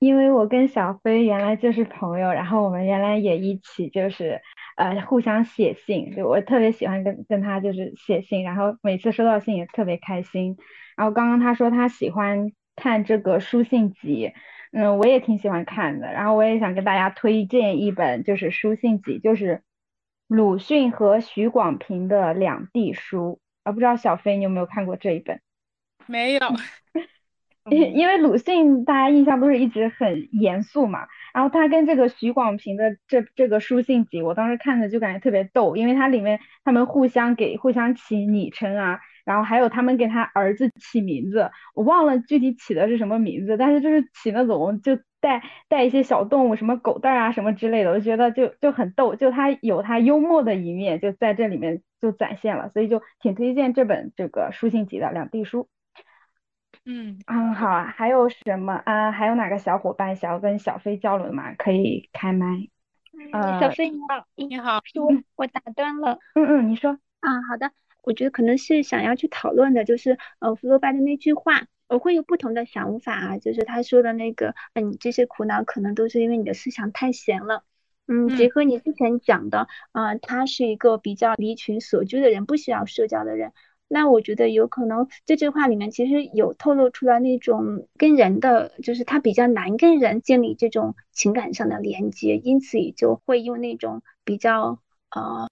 [0.00, 4.38] 因为我跟小飞原来就是朋友，然后我们原来也一起就是
[4.76, 10.56] 呃互相写信，就我特别喜欢跟跟他就是写信，然后每次收到信也特别开心。
[10.96, 14.32] 然后刚刚他说他喜欢看这个书信集，
[14.72, 16.12] 嗯，我也挺喜欢看的。
[16.12, 19.62] 然后我也想跟大家推荐一本就是书信集，就是
[20.26, 25.40] 鲁迅和许广平的两地书啊，不知道小飞你有没有看过这一本？
[26.06, 26.40] 没有。
[27.70, 55.66] 因因为鲁迅大家印象都是一直很严肃嘛，然后他跟这个许广平的这这个书信集，我当时看着就感觉特别逗，因为它里面他们互相给互相起昵称啊，然后还有他们给他儿子起名字，我忘了具体起的是什么名字，但是就是起那种就带带一些小动物，什么狗蛋儿啊什么之类的，我觉得就就很逗，就他有他幽默的一面，就在这里面就展现了，所以就挺推荐这本这个书信集的两地书。
[56.86, 59.10] 嗯嗯，好啊，还有什么啊？
[59.10, 61.54] 还有哪个小伙伴想要跟小飞交流的吗？
[61.56, 62.68] 可以开麦。
[63.32, 66.18] 嗯，小飞你好，你好，是我我打断了。
[66.34, 66.98] 嗯嗯，你说。
[67.20, 67.72] 啊，好的，
[68.02, 77.64] 我觉得可能是想要去讨论的，就是呃福楼拜的那句话，我会有不同的想法啊，就是他说的那个，嗯，你这些苦恼可能都是因为你的思想太闲了。
[78.06, 83.52] 嗯，结合你之前讲的，啊，他是一个比较离群所居的人，不需要社交的人。
[83.94, 94.80] 那我觉得有可能这句话里面其实有透露出来那种跟人的，就是他比较难跟人建立这种情感上的连接，因此也就会用那种比较
[95.14, 95.48] 呃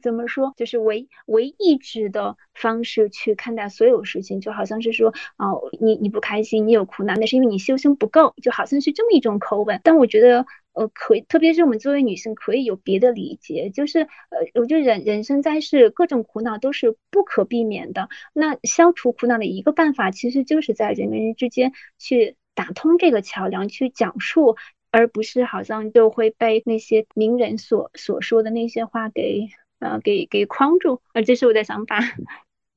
[0.00, 9.78] 怎么说，就是唯唯意志的方式去看待所有事情，就好像是说哦，你你不开心，你有苦难，那是因为你修行不够，就好像是这么一种口吻。
[9.84, 10.46] 但我觉得。
[10.78, 18.08] 呃，可以，特别是我们作为女性，可以有别的理解，就是呃，我觉得人人生在世，各种苦恼都是不可避免的。
[18.32, 24.56] 那消除苦恼的一个办法，其实就是在人跟人之间去打通这个桥梁，去讲述，
[24.92, 29.48] 而不是好像就会被那些名人所所说的那些话给
[29.80, 31.02] 呃给给框住。
[31.12, 31.98] 呃，这是我的想法。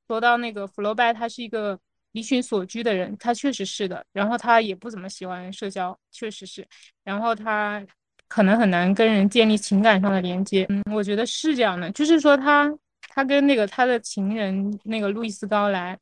[0.08, 1.80] 说到那个福楼拜，他是一个。
[2.14, 4.06] 离群所居的人，他确实是的。
[4.12, 6.68] 然后他也不怎么喜欢社交，确实是。
[7.04, 7.86] 然后他
[8.28, 10.66] 可能很难跟人建立情感上的连接。
[10.70, 11.90] 嗯，我觉得是这样的。
[11.92, 12.70] 就是说他
[13.02, 15.98] 他跟那个他的情人那个路易斯高莱，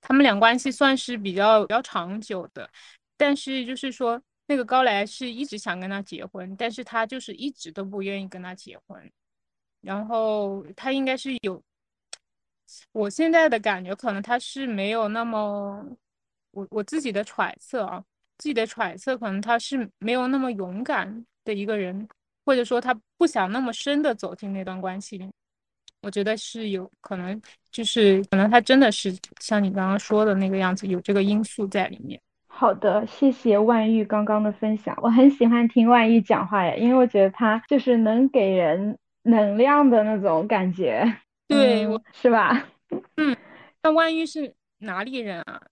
[0.00, 2.68] 他们俩关系算是比较比较长久的。
[3.16, 9.10] 但是就是说那个高莱是一直想跟他结婚，但是他就是一直都不愿意跟他结婚。
[9.80, 11.62] 然后他应该是有。
[12.92, 15.84] 我现在的感觉可能他是没有那么，
[16.50, 18.02] 我我自己的揣测啊，
[18.38, 22.08] 自己的揣测可能他是没有那么勇敢的一个人，
[22.44, 25.30] 或者说他不想那么深的走进那段关系。
[26.02, 27.40] 我觉得是有可能，
[27.72, 32.20] 就是可能他真的是像你刚刚说的那个样子，有这个因素在里面。
[32.46, 41.04] 好的，谢谢万玉刚刚的分享，我很喜欢听万玉讲话呀，因为我觉得他就是能给人能量的那种感觉。
[41.48, 42.68] 对，我是吧？
[43.16, 43.36] 嗯，
[43.82, 45.62] 那万一是哪里人啊？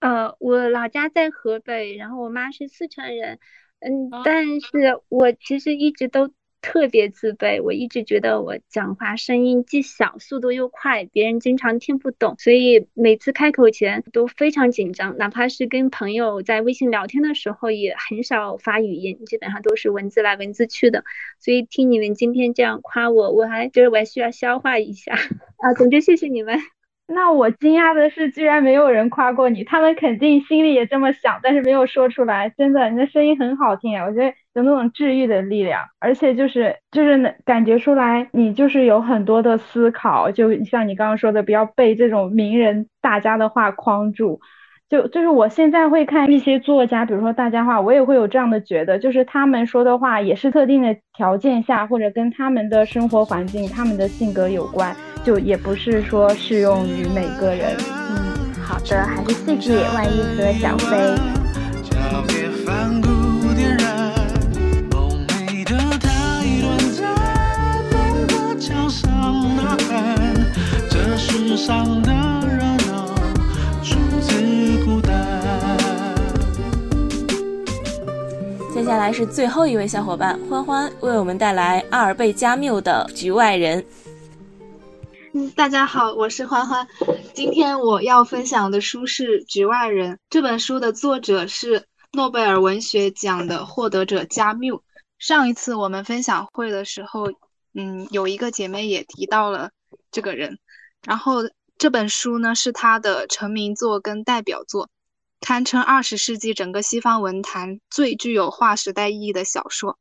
[0.00, 3.38] 呃，我老家在河北，然后我妈是四川人。
[3.80, 6.32] 嗯，但是我其实一直都。
[6.64, 21.04] 特别自卑，我一直觉得我讲话声音既小，速度又快，别人经常听不懂，所以每次开口前都非常紧张，哪怕是跟朋友在微信聊天的时候，也很少发语音，基本上都是文字来文字去的。
[21.38, 25.12] 所以听你们今天这样夸我，我还觉得我还需要消化一下
[25.60, 25.74] 啊。
[25.74, 26.73] 总之，谢谢你们。
[27.06, 32.50] 那我惊讶的是，居然没有人夸过你，他们肯定心里也这么想，但是没有说出来。
[32.56, 44.40] 真的，你的声音很好听啊，我觉得有那种治愈的力量，而且就是就是能感觉出来，你就是有很多的思考，就像你刚刚说的，不要被这种名人大家的话框住。
[44.88, 54.94] 就就是我现在会看一些作家，比如说大家话，我也会有这样的觉得，就是他们说的话也是特定的条件下，或者跟他们的生活环境、他们的性格有关，
[55.24, 57.74] 就也不是说适用于每个人。
[57.88, 61.14] 嗯，好的，还是谢谢万一和小飞。
[78.74, 83.80] 接下来是最后一位小伙伴欢欢为我们带来阿尔贝加缪的《局外人》。
[85.36, 86.86] 嗯，大家好，我是欢欢。
[87.34, 90.12] 今天我要分享的书是《局外人》。
[90.30, 94.84] 这本书的作者是诺贝尔文学奖的获得者加缪。
[95.18, 97.32] 上一次我们分享会的时候，
[97.74, 99.72] 嗯，有一个姐妹也提到了
[100.12, 100.60] 这个人。
[101.02, 101.40] 然后
[101.78, 104.88] 这本书呢是他的成名作跟代表作。
[105.40, 109.98] 堪称二十世纪整个西方文坛最具有划时代意义的小说。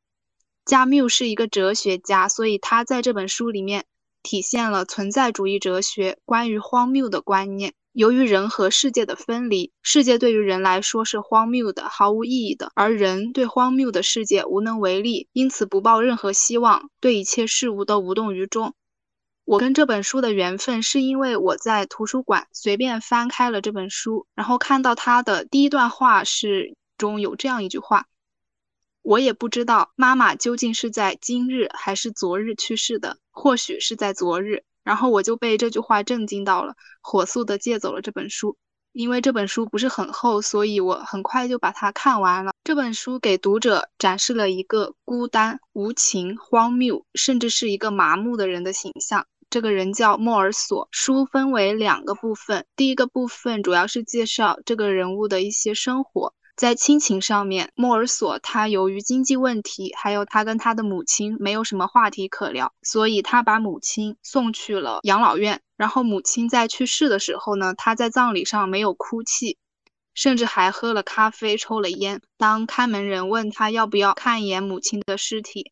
[0.64, 3.86] 加缪是一个哲学家，所以他在这本书里面
[4.24, 7.74] 体现了存在主义哲学关于荒谬的观念。
[7.92, 18.74] 由于人和世界的分离，世界对于人来说是荒谬的、毫无意义的，而人对荒谬的世界无能为力，因此不抱任何希望，对一切事物都无动于衷。
[19.46, 28.08] 我跟这本书的缘分是因为我在图书馆随便翻开了这本书，然后看到它的第一段话是中有这样一句话
[29.04, 38.56] ：“我也不知道妈妈究竟是在今日还是昨日去世的，或许是在昨日。”然后我就被这句话震惊到了，火速的借走了这本书。
[38.92, 42.54] 因为这本书不是很厚，所以我很快就把它看完了。
[42.64, 49.26] 这本书给读者展示了一个孤单、无情、荒谬，甚至是一个麻木的人的形象。
[49.50, 50.88] 这个人叫莫尔索。
[50.92, 56.36] 书分为两个部分，第一个部分主要是介绍这个人物的一些生活。
[56.56, 65.62] 在亲情上面，莫尔索他由于经济问题，还有他跟他的母亲没有什么话题可聊，所以他把母亲送去了养老院。
[65.78, 69.58] 然后母亲在去世的时候呢，他在葬礼上没有哭泣，
[70.14, 72.22] 甚至还喝了咖啡，抽了烟。
[72.38, 75.72] 当看门人问他要不要看一眼母亲的尸体，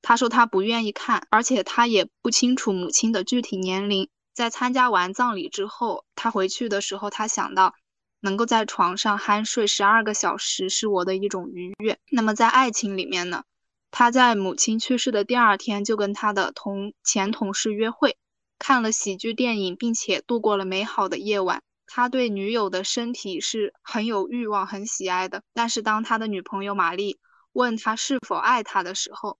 [0.00, 4.08] 他说他不愿意看，而且他也不清楚母亲的具体年龄。
[4.32, 7.74] 在参加完葬礼之后，他回去的时候，他想到。
[8.20, 11.98] 能够在床上酣睡十二个小时是我的一种愉悦。
[12.10, 13.44] 那么在爱情里面呢？
[13.90, 18.16] 他在母亲去世的第二天就跟他的同前同事约会，
[18.58, 21.62] 看了喜剧电影，并且度过了美好的夜晚。
[21.86, 25.42] 他对女友的身体是很有欲望、很喜爱的。
[25.54, 27.18] 但是当他的女朋友玛丽
[27.52, 29.38] 问他是否爱他的时候，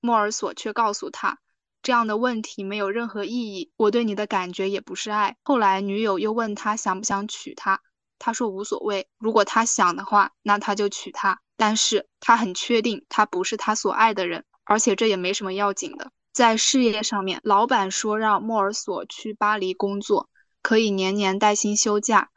[0.00, 1.38] 莫尔索却告诉他，
[1.82, 3.72] 这样的问题没有任何意义。
[3.76, 5.36] 我对你的感觉也不是爱。
[5.42, 7.82] 后来女友又问他想不想娶她。
[8.24, 11.40] 他说无所谓，如果他想的话，那他就娶她。
[11.56, 16.12] 但是他很确定，他不是他所爱的人，而且这也没什么要紧的。
[16.32, 20.28] 在事业上面，老板说让莫尔索去巴黎工作，
[20.62, 22.30] 可以年年带薪休假，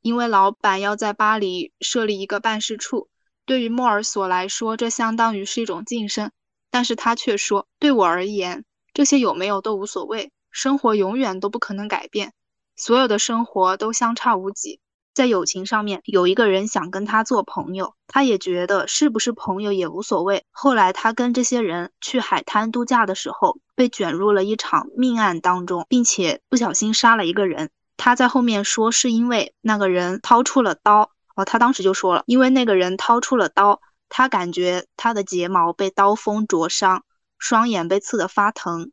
[0.00, 3.08] 因为老板要在巴黎设立一个办事处。
[3.44, 6.30] 对于莫尔索来说，这相当于是一种晋升。
[6.70, 8.64] 但是他却说，对我而言，
[8.94, 12.32] 这些有没有都无所谓，生活永远都不可能改变，
[12.76, 14.80] 所有的生活都相差无几。
[15.14, 20.46] 在友情上面，有一个人想跟他做朋友，他也觉得是不是朋友也无所谓。
[20.50, 27.70] 后来他跟这些人去海滩度假的时候，被卷入了一场命案当中，并且不小心杀了一个人。
[27.98, 37.04] 他在后面说是因为那个人掏出了刀，哦，他当时就说了，因为那个人掏出了刀，他感觉他的睫毛被刀锋灼伤，
[37.38, 38.90] 双眼被刺得发疼，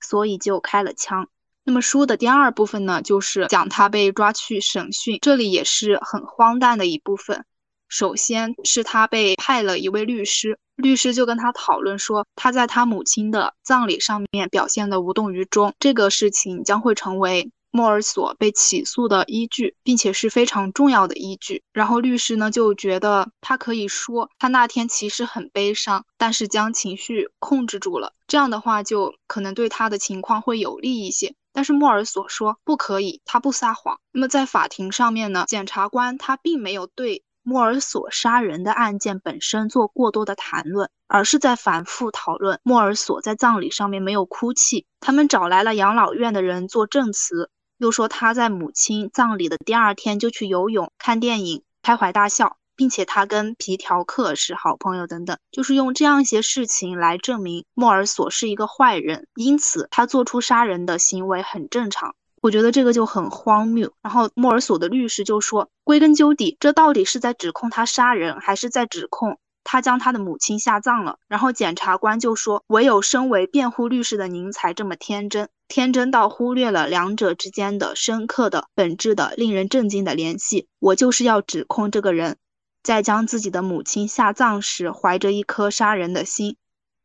[0.00, 1.28] 所以就开了枪。
[1.64, 7.44] 那么书的第二部分呢，就是讲他被抓去审讯，这里也是很荒诞的一部分。
[7.88, 17.50] 首先是他被派了一位律师，律师就跟他讨论说，他在他母亲的葬礼上面表现的无动于衷，这个事情将会成为。
[17.74, 21.62] 莫尔索被起诉的依据，并且是非常重要的依据。
[21.72, 28.12] 然后律师呢就觉得他可以说他那天其实很悲伤，但是将情绪控制住了。
[28.26, 31.34] 这样的话就可能对他的情况会有利一些。
[31.52, 33.98] 但是莫尔索说不可以，他不撒谎。
[34.12, 44.86] 那么在法庭上面呢，检察官他并没有对莫尔索杀人的案件本身做过多的谈论，而是在反复讨论莫尔索在葬礼上面没有哭泣。
[45.00, 47.50] 他们找来了养老院的人做证词。
[47.78, 62.16] 又说他在母亲葬礼的第二天就去游泳、看电影、开怀大笑，并且他跟皮条客是好朋友等等，就是用这样一些事情来证明莫尔索是一个坏人，因此他做出杀人的行为很正常。
[62.40, 63.92] 我觉得这个就很荒谬。
[64.02, 69.38] 然后莫尔索的律师就说，归根究底，这到底是在指控他杀人，还是在指控？
[69.62, 80.66] 他将他的母亲下葬了，然后检察官就说：“唯有身为辩护律师的您才这么天真，天真到忽略了两者之间的深刻的本质的令人震惊的联系。
[80.80, 82.38] 我就是要指控这个人，
[82.82, 86.56] 在将自己的母亲下葬时怀着一颗杀人的心。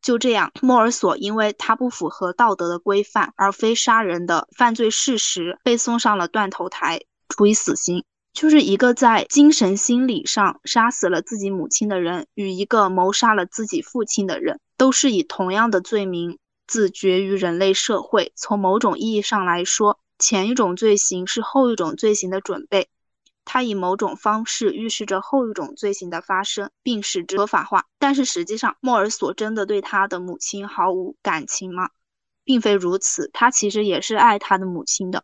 [0.01, 16.37] 就这样，莫尔索因为他不符合道德的规范而非杀人的犯罪事实，被送上了断头台，处以死刑。”就是一个在精神心理上杀死了自己母亲的人，与一个谋杀了自己父亲的人，都是以同样的罪名
[16.67, 18.33] 自绝于人类社会。
[18.35, 22.89] 从某种意义上来说，前一种罪行是后一种罪行的准备，
[23.49, 27.85] 他以某种方式预示着后一种罪行的发生，并使之合法化。
[27.97, 31.89] 但是实际上，莫尔索真的对他的母亲毫无感情吗？
[32.43, 35.23] 并非如此，他其实也是爱他的母亲的。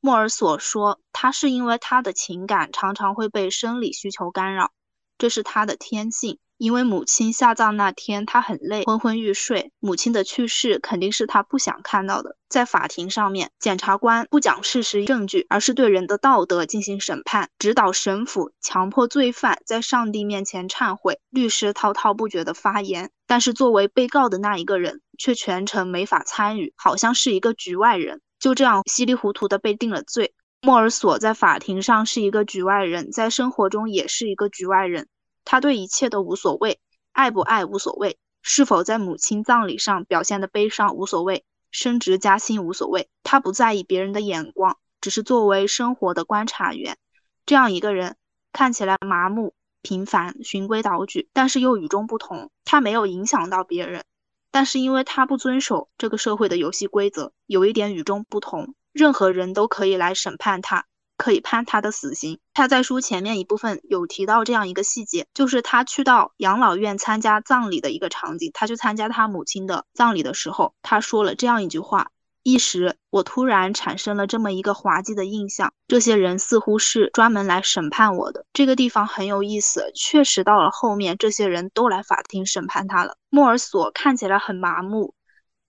[0.00, 4.70] 莫尔索说，他是因为他的情感常常会被生理需求干扰，
[5.16, 9.72] 这是他的天性，因为母亲下葬那天他很累，昏昏欲睡。
[9.80, 12.36] 母亲的去世肯定是他不想看到的。
[12.48, 21.18] 在法庭上面，检察官不讲事实证据，而是对人的道德进行审判，指导神父强迫罪犯在上帝面前忏悔。
[21.30, 28.20] 律师滔滔不绝地发言，但是作为被告的那一个人却全程没法参与，好像是一个局外人。
[28.38, 30.32] 就这样稀里糊涂的被定了罪。
[30.64, 35.08] 莫尔索在法庭上是一个局外人，在生活中也是一个局外人。
[35.44, 36.80] 他对一切都无所谓，
[37.12, 43.08] 爱不爱无所谓，是否在母亲葬礼上表现的悲伤无所谓，升职加薪无所谓。
[43.22, 46.96] 他不在意别人的眼光，只是作为生活的观察员。
[47.44, 48.16] 这样一个人
[48.52, 52.50] 看起来麻木、平凡、循规蹈矩，但是又与众不同。
[52.64, 54.04] 他没有影响到别人，
[54.50, 60.86] 但是因为他不遵守这个社会的游戏规则，有一点与众不同，任何人都可以来审判他。
[61.22, 62.40] 可以判他的死刑。
[62.52, 68.50] 他在书前面一部分有提到这样一个细节，就是他去到养老院参加葬礼的一个场景。
[68.52, 72.10] 他去参加他母亲的葬礼的时候，他说了这样一句话：
[72.42, 78.44] 一时我突然产生了这么一个滑稽的印象，这些人似乎是专门来审判我的。
[78.52, 83.16] 这个地方很有意思，确实到了后面，这些人都来法庭审判他了。
[83.30, 85.14] 莫尔索看起来很麻木。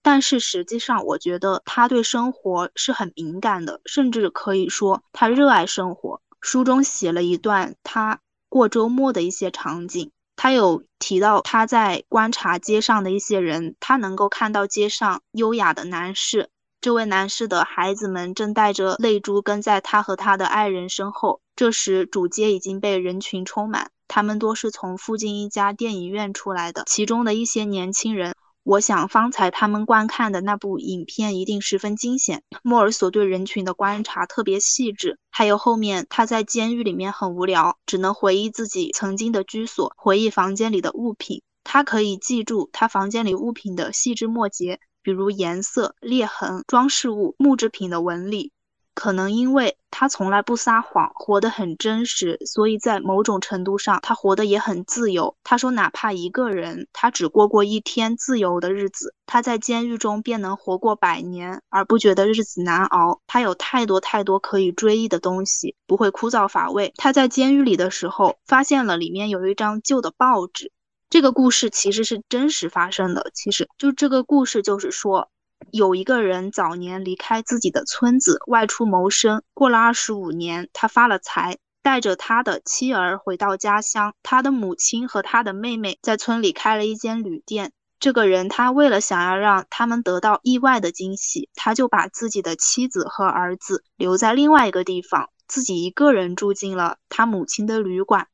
[0.04, 6.20] 但是实际上，我觉得他对生活是很敏感的，甚至可以说他热爱生活。
[6.42, 8.20] 书中写了一段他
[8.50, 16.50] 过周末的一些场景，他有提到他在观察街上的一些人，他能够看到街上优雅的男士，
[16.82, 21.40] 这位男士的孩子们正带着泪珠跟在他和他的爱人身后。
[21.56, 28.34] 这时主街已经被人群充满，他们多是从附近一家电影院出来的，其中的一些年轻人。
[28.64, 32.42] 我想方才他们观看的那部影片一定十分惊险。
[32.62, 41.42] 莫尔索对人群的观察特别细致，还有后面他在监狱里面很无聊，只能回忆自己曾经的居所，回忆房间里的物品。
[41.62, 48.50] 他可以记住他房间里物品的细枝末节，比如颜色、裂痕、装饰物、木制品的纹理。
[48.94, 55.36] 可能因为他从来不撒谎，活得很真实，所以在某种程度上，他活得也很自由。
[55.42, 63.20] 他说，哪怕一个人，他只过过一天自由的日子，他在监狱中便能活过百年，而不觉得日子难熬。
[63.26, 66.92] 他有太多太多可以追忆的东西，不会枯燥乏味。
[66.96, 70.70] 他在监狱里的时候，发现了里面有一张旧的报纸。
[71.10, 73.30] 这个故事其实是真实发生的。
[73.34, 75.28] 其实就这个故事，就是说。
[75.70, 84.14] 有一个人早年离开自己的村子外出谋生，过了二十五年，他发了财，带着他的妻儿回到家乡。
[84.22, 87.72] 他的母亲和他的妹妹在村里开了一间旅店。
[88.00, 98.28] 这个人他为了想要让他们得到意外的惊喜，他就把自己的妻子和儿子留在另外一个地方，自己一个人住进了他母亲的旅馆。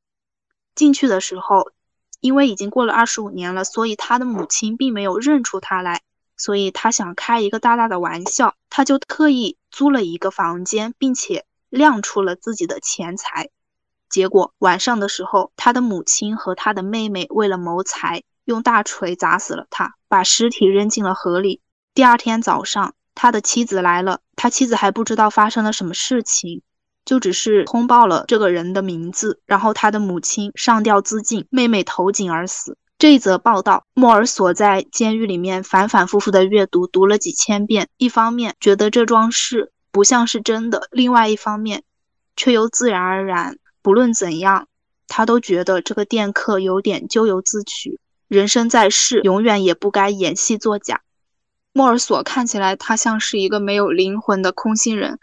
[0.74, 1.70] 进去的时候，
[2.20, 6.02] 因为已经过了二十五年了，所以他的母亲并没有认出他来。
[6.40, 13.50] 所以他想开一个大大的玩笑，他就特意租了一个房间，并且亮出了自己的钱财。
[14.08, 21.60] 结果晚上的时候，他的母亲和他的妹妹为了谋财，用大锤砸死了他，把尸体扔进了河里。
[21.92, 26.62] 第二天早上，他的妻子来了，他妻子还不知道发生了什么事情，
[27.04, 32.78] 就只是通报了这个人的名字，然后他的母亲上吊自尽，妹妹投井而死。
[33.01, 37.89] 这一则报道，莫尔索在监狱里面反反复复的阅读，读了几千遍。
[37.97, 41.82] 一方面觉得这桩事不像是真的，另外一方面
[42.36, 43.56] 却又自然而然。
[43.81, 44.68] 不论怎样，
[45.09, 47.98] 他都觉得这个电客有点咎由自取。
[48.28, 51.01] 人生在世，永远也不该演戏作假。
[51.72, 55.18] 莫尔索看起来，他像是一个没有灵魂的空心人，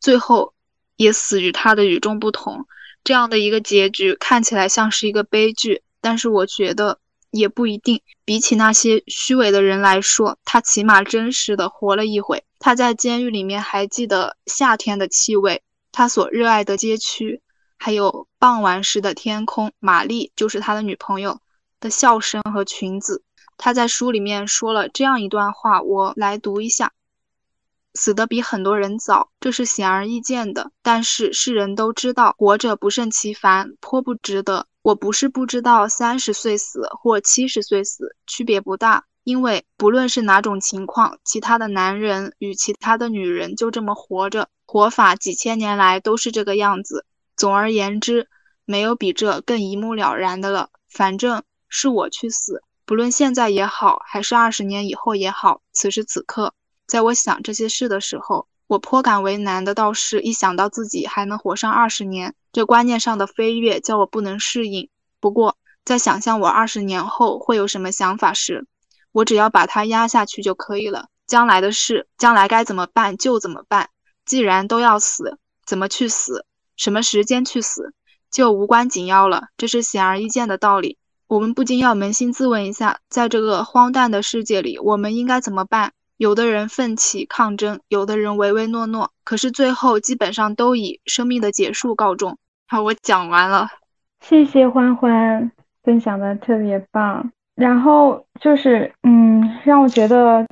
[0.00, 0.54] 最后
[0.96, 2.66] 也死于他的与众不同。
[3.04, 6.98] 这样的一个结局，看起来像是一个悲剧，但是我觉得。
[7.30, 12.44] 也不一定，比起那些虚伪的人来说，他起码真实的活了一回。
[12.58, 15.62] 他在监狱里面还记得夏天的气味，
[15.92, 17.40] 他所热爱的街区，
[17.78, 19.72] 还有傍晚时的天空。
[19.78, 21.40] 玛丽就是他的女朋友
[21.80, 23.22] 的笑声和裙子。
[23.56, 26.92] 他在书里面说了这样一段话，我来读一下：
[27.94, 30.72] 死的比很多人早，这是显而易见的。
[30.82, 34.66] 但是世人都知道，活着不胜其烦，颇不值得。
[34.82, 47.04] 我不是不知道，三十岁死或七十岁死区别不大，因为不论是哪种情况，其他的男人与其他的女人就这么活着，活法几千年来都是这个样子。
[47.36, 48.28] 总而言之，
[48.64, 50.70] 没有比这更一目了然的了。
[50.88, 56.54] 反正是我去死，不论现在也好，还是二十年以后也好，此时此刻，
[56.86, 58.48] 在我想这些事的时候。
[58.70, 64.88] 我颇感为难的倒是，一想到自己还能活上二十年，这观念上的飞跃叫我不能适应。
[65.18, 68.68] 不过，在想象我二十年后会有什么想法时，
[69.10, 71.08] 我只要把它压下去就可以了。
[71.26, 73.90] 将来的事，将来该怎么办就怎么办。
[74.24, 75.36] 既然都要死，
[75.66, 77.92] 怎么去死，什么时间去死，
[78.30, 79.48] 就无关紧要了。
[79.56, 80.96] 这是显而易见的道理。
[81.26, 85.92] 我们不禁要扪心自问一下，在这个荒诞的世界里，我们应该怎么办？
[86.20, 92.36] 有的人奋起抗争，有的人唯唯诺诺，可是最后基本上都以生命的结束告终。
[92.68, 93.68] 好，我讲完了。
[94.20, 95.50] 谢谢欢欢
[95.82, 97.32] 分享的特别棒。
[97.54, 100.46] 然后就是，嗯，让我觉得。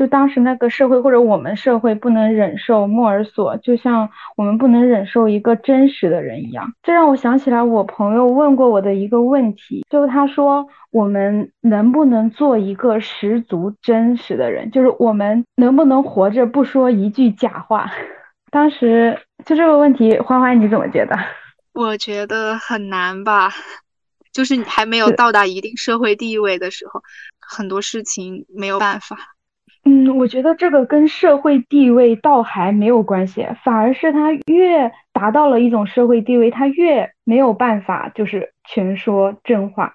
[0.00, 6.72] 就当时那个社会或者我们社会不能忍受莫尔索，就像我们不能忍受一个真实的人一样。
[6.82, 14.70] 这让我想起来我朋友问过我的一个问题，就是他说我们能不能做一个十足真实的人？
[14.70, 17.92] 就是我们能不能活着不说一句假话？
[18.50, 21.14] 当时就这个问题，欢欢你怎么觉得？
[21.74, 23.50] 我觉得很难吧，
[24.32, 27.02] 就是你还没有到达一定社会地位的时候，
[27.38, 29.18] 很多事情没有办法。
[29.84, 39.94] 嗯，我觉得这个跟社会地位倒还没有关系，反而是他越达到了一种社会地位，他越没有办法就是全说真话。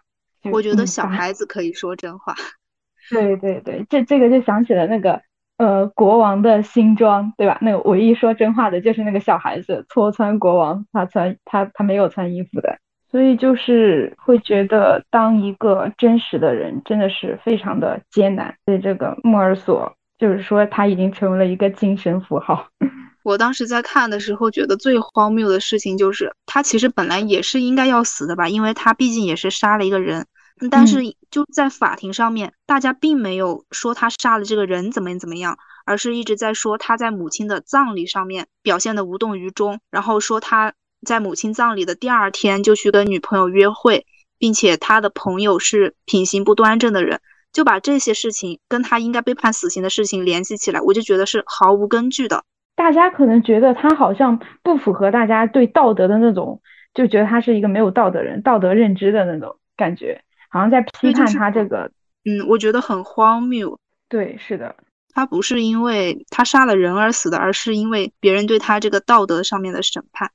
[0.52, 2.34] 我觉得小孩子可以说真话。
[3.12, 5.22] 对对对，这这个就想起了那个
[5.58, 7.60] 呃国王的新装，对吧？
[7.62, 12.80] 那个唯一说真话的就是那个小孩子戳穿国王，他穿他他没有穿衣服的。
[13.16, 18.54] 所以就是会觉得，当一个真实的人真的是非常的艰难。
[18.66, 22.68] 对这个莫尔索，就是说他已经成为了一个精神符号。
[23.24, 30.26] 我当时在看的时候，觉得最荒谬的事情就是，他其实本来也是应该要死的吧，因为他毕竟也是杀了一个人。
[30.70, 31.00] 但是
[31.32, 40.74] 就在法庭上面，大家并没有说他杀了这个人怎么怎么样，而是一直在说他在母亲的葬礼上面表现的无动于衷，然后说他。
[41.06, 44.06] 在母亲葬礼的第二天就去跟女朋友约会，
[44.38, 47.22] 并且他的朋友是品行不端正的人，
[47.54, 52.44] 就把这些事情跟他应该被判死刑的事情联系起来，我就觉得是毫无根据的。
[52.76, 56.62] 大家可能觉得他好像不符合大家对道德的那种，
[56.94, 61.90] 就觉得他是一个没有道德人、道德认知的那种感觉，好像在批判他这个。
[62.26, 63.80] 嗯，我觉得很荒谬。
[64.10, 64.76] 对，是的，
[65.14, 70.32] 他不是因为他杀了人而死的，而是因为别人对他这个道德上面的审判。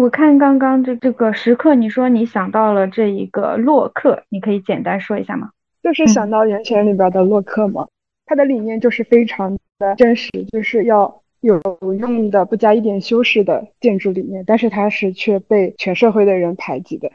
[0.00, 5.50] 我看刚刚这这个时刻，你说你想到了这一个洛克，你可以简单说一下吗？
[5.82, 7.86] 就是想到《源泉》里边的洛克嘛，
[8.24, 11.60] 他的理念就是非常的真实，就是要有
[11.98, 17.12] 用的、不加一点修饰的建筑理念，但是他是却被全社会的人排挤的。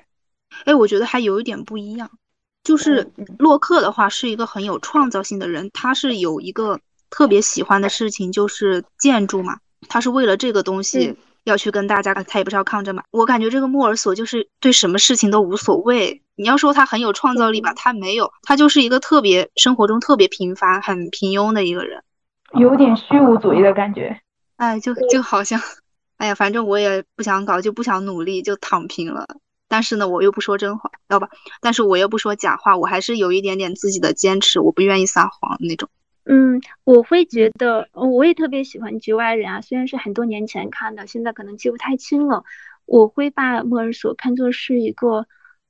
[0.65, 2.11] 哎，我觉得还有一点不一样，
[2.63, 3.09] 就是
[3.39, 6.79] 洛克的话是一个很有创造性的人，他是有一个
[7.09, 9.57] 特别喜欢的事情，就是建筑嘛，
[9.89, 11.15] 他是为了这个东西。
[11.45, 13.03] 要去跟大家，他也不是要抗争嘛。
[13.11, 16.22] 我感觉这个莫尔索就是对什么事情都无所谓。
[16.35, 22.03] 你要说他很有创造力吧，他没有，他就是一个特别生活中特别平凡、很平庸的一个人，
[22.55, 24.19] 有点虚无主义的感觉。
[24.57, 25.61] 哎，就就好像，
[26.17, 29.26] 哎呀，反正我也不想搞，就不想努力，就躺平了。
[29.67, 31.30] 但是呢，我又不说真话，知道吧？
[31.61, 35.89] 但是我又不说假话，我还是有一点点自己的坚持，我不愿意撒谎那种。
[36.27, 42.43] 嗯，我会觉得，我也特别喜欢《局外人》啊，虽然是很多年前看的，现在可能记不太清了。
[42.85, 45.27] 我会把莫尔索看作是一个，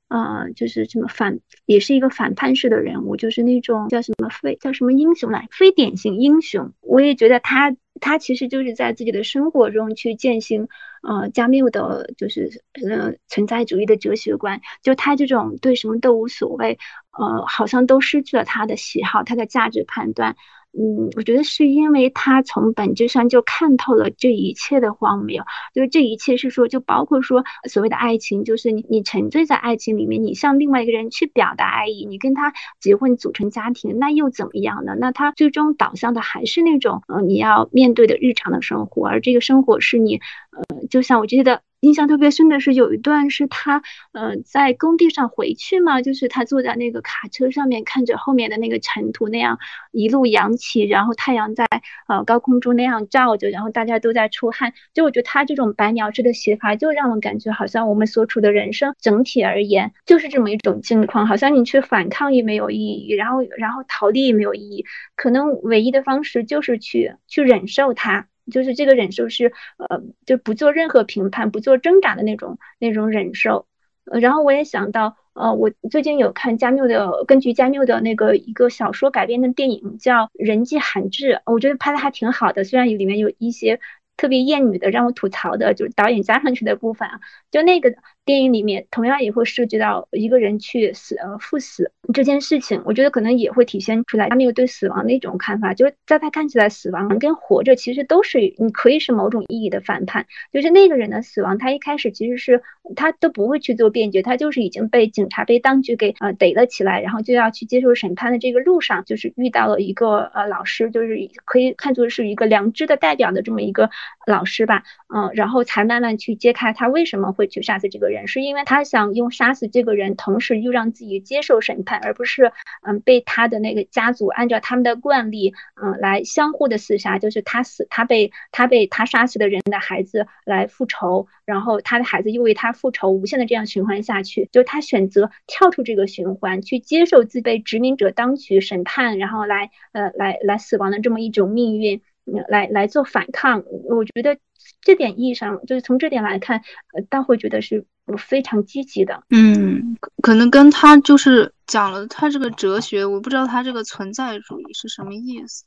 [0.08, 6.72] 呃，就是什么反，也是一个反叛式的人物，就是那种叫什么非叫什么英雄来，非典型英雄。
[6.80, 10.68] 我也觉得他，他其实就是在自己的生活中去践行，
[11.02, 16.78] 呃，加缪的，就是呃存在主义的哲学观，就他这种对什么都无所谓。
[17.18, 20.36] 呃，好像都失去了他的喜好，他的价值判断。
[20.78, 25.42] 嗯，我觉得是因为他从本质上就看透了这一切的荒谬。
[25.72, 34.94] 就是这一切是说，就包括说所谓的爱情，就是你你沉醉在爱情里面，你向另外一个人去表达爱意，你跟他结婚组成家庭，那又怎么样呢？
[34.98, 40.20] 那他最终导向的还是那种呃你要面对的日常的生活，而这个生活是你
[40.56, 41.62] 呃，就像我记得。
[41.80, 49.58] 印象特别深的是有一段是他，呃，在工地上回去嘛，就是他坐在那个卡车上面，看着后面的那个尘土那样
[49.92, 51.66] 一路扬起，然后太阳在
[52.08, 54.72] 呃高空中那样照着，然后大家都在出汗。
[54.94, 68.26] 就我觉得他这种白鸟式的写法，就让我感觉好像我们所处的人生整体而言就是这么一种境况，好像你去反抗也没有意义，然后然后逃离也没有意义，可能唯一的方式就是去去忍受它。
[68.50, 73.66] 就是这个忍受是，呃，就不做任何评判、不做挣扎的那种那种忍受。
[74.04, 82.62] 呃，然后我也想到，呃，我最近有看加缪的，根据加缪的那个一个小说改编的电影，叫《人迹罕至》，我觉得拍的还挺好的。
[82.62, 83.80] 虽然里面有一些
[84.16, 87.20] 特别厌女的让我吐槽的，就是导演加上去的部分啊，
[87.50, 87.94] 就那个
[88.26, 102.62] 电影里面同样也会涉及到一个人去死呃赴死这件事情，我觉得可能也会体现出来他们有对死亡的一种看法，就是在他看起来，死亡跟活着其实都是你可以是某种意义的反叛，就是那个人的死亡，他一开始其实是
[102.96, 113.88] 他都不会去做辩解，他就是已经被警察被当局给呃逮了起来，然后就要去接受审判的这个路上，就是遇到了一个呃老师，就是可以看作是一个良知的代表的这么一个
[114.26, 114.82] 老师吧，
[115.14, 122.52] 嗯，然后才慢慢去揭开他为什么会去杀死这个人，是因为他想用杀死这个人，同时又让自己接受审判，而不是
[122.82, 142.00] 嗯被他的那个家族按照他们的惯例嗯来相互的厮杀，就是他死他被他被他杀死的人的孩子来复仇，然后他的孩子又为他复仇，无限的这样循环下去，就他选择跳出这个循环，去接受自己被殖民者当局审判，然后来呃来来死亡的这么一种命运。
[142.48, 144.38] 来来做反抗，我觉得
[144.80, 146.62] 这点意义上，就是从这点来看，
[146.92, 147.86] 呃，倒会觉得是
[148.18, 149.22] 非常积极的。
[149.30, 155.64] 嗯，可能跟他就是讲了他这个哲学，我不知道他这个存在主义是什么意思。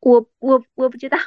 [0.00, 1.18] 我我我不知道，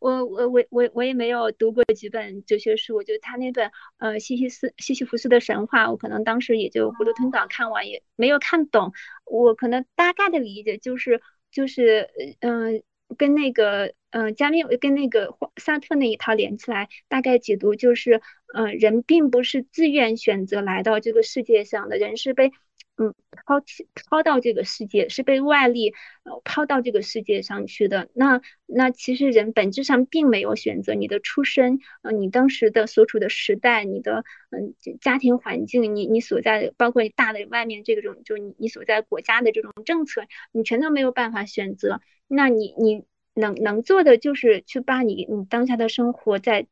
[0.00, 8.92] 我我我我我也没有读过几本哲学书，我觉得他那本呃西西斯西西弗斯的神话，我可能当时也就囫囵吞枣看完，也没有看懂。
[9.26, 11.20] 我可能大概的理解就是
[11.50, 12.08] 就是
[12.40, 12.82] 嗯。
[13.16, 18.20] 跟那个，嗯，加缪跟那个萨特那一套连起来，大概解读就是，
[18.54, 22.52] 嗯，人并不是自愿选择来到这个世界上的，人是被。
[22.98, 23.14] 嗯，
[23.44, 25.92] 抛弃抛到这个世界是被外力
[26.24, 28.08] 呃抛到这个世界上去的。
[28.14, 42.00] 那那其实人本质上并没有选择你的出身，呃，你当时的所处的时代，你的嗯家庭环境，你你所在包括你大的外面这种，就你你所在国家的这种政策，你全都没有办法选择。
[42.28, 43.04] 那你你
[43.34, 46.66] 能能做的就是去把你你当下的生活在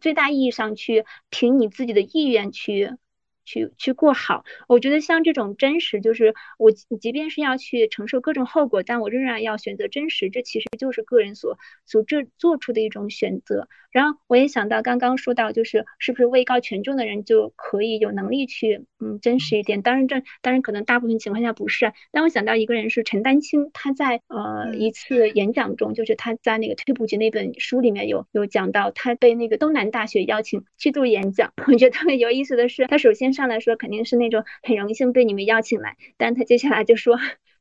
[0.00, 2.96] 最大意义上去凭你自己的意愿去。
[3.46, 11.56] 去去过好，我觉得像这种真实，就是我即便是要去承受各种后果，但我仍然要选择真实，这其实就是个人所
[11.86, 13.68] 所这做出的一种选择。
[13.92, 19.80] 然后我也想到刚刚说到，就是是不是位高权重的人就可以有能力去嗯真实一点？
[19.80, 21.92] 当然这当然可能大部分情况下不是。
[22.10, 31.54] 但我想到一个人是陈丹青，他在呃一次演讲中，就是他在那个退步级那本书里面有有讲到，他被那个东南大学邀请去做演讲。
[31.68, 33.35] 我觉得特别有意思的是，他首先。
[33.36, 37.16] 上来说肯定是那种很荣幸被你们邀请来，但他接下来就说。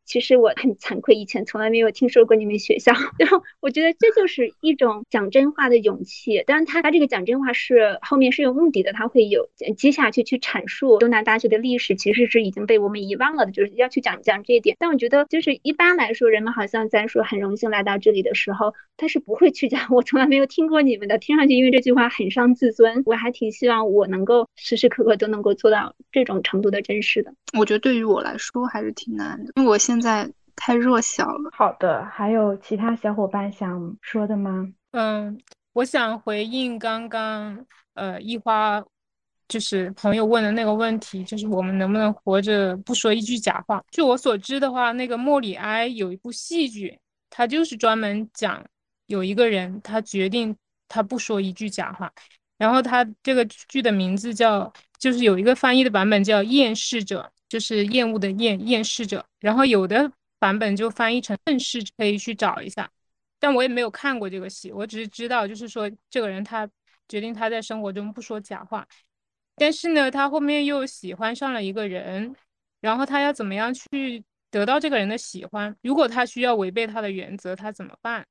[0.07, 2.93] 其实我很惭愧，以前从来没有听说过你们学校。
[3.17, 6.43] 然后我觉得这就是一种讲真话的勇气。
[6.45, 14.75] 当然，他他这个讲真话是后面是有目的的，他会有接下去去阐述东南大学的历史，其实是已经被我们遗忘了的，就是要去讲讲这一点。
[14.79, 21.17] 但我觉得，就是一般来说，人们好像在说很荣幸来到这里的时候，他是不会去讲 我从来没有听过你们的。
[21.17, 23.03] 听上去，因为这句话很伤自尊。
[23.05, 27.33] 我还挺希望我能够时时刻刻都能够做到这种程度的真实的。
[27.57, 30.05] 我觉得对于我来说还是挺难的，因为我现在。
[30.05, 31.49] 现在太弱小了。
[31.51, 34.71] 好的，还有其他小伙伴想说的吗？
[34.91, 35.37] 嗯，
[35.73, 37.65] 我想回应刚刚
[37.95, 38.83] 呃一花
[39.47, 43.83] 就是朋友问的那个问题，就是我们能不能活着不说一句假话？
[43.91, 46.97] 据我所知的话，那个莫里埃有一部戏剧，
[47.29, 48.63] 他就是专门讲
[49.07, 50.55] 有一个人他决定
[50.87, 52.11] 他不说一句假话，
[52.57, 57.21] 然后他这个剧的名字叫，就是有一个翻译的版本叫《厌世者》。
[57.47, 62.89] 就是厌恶的厌厌世者，然后有的版本就翻译成恨世，可以去找一下。
[63.39, 66.67] 但我也没有看过这个戏，我只是知道，就是说这个人他
[67.07, 68.85] 决定他在生活中不说假话，
[69.55, 72.35] 但是呢，他后面又喜欢上了一个人，
[72.81, 75.73] 然后他要怎么样去得到这个人的喜欢？
[75.83, 78.25] 如果他需要违背他的原则，他怎么办？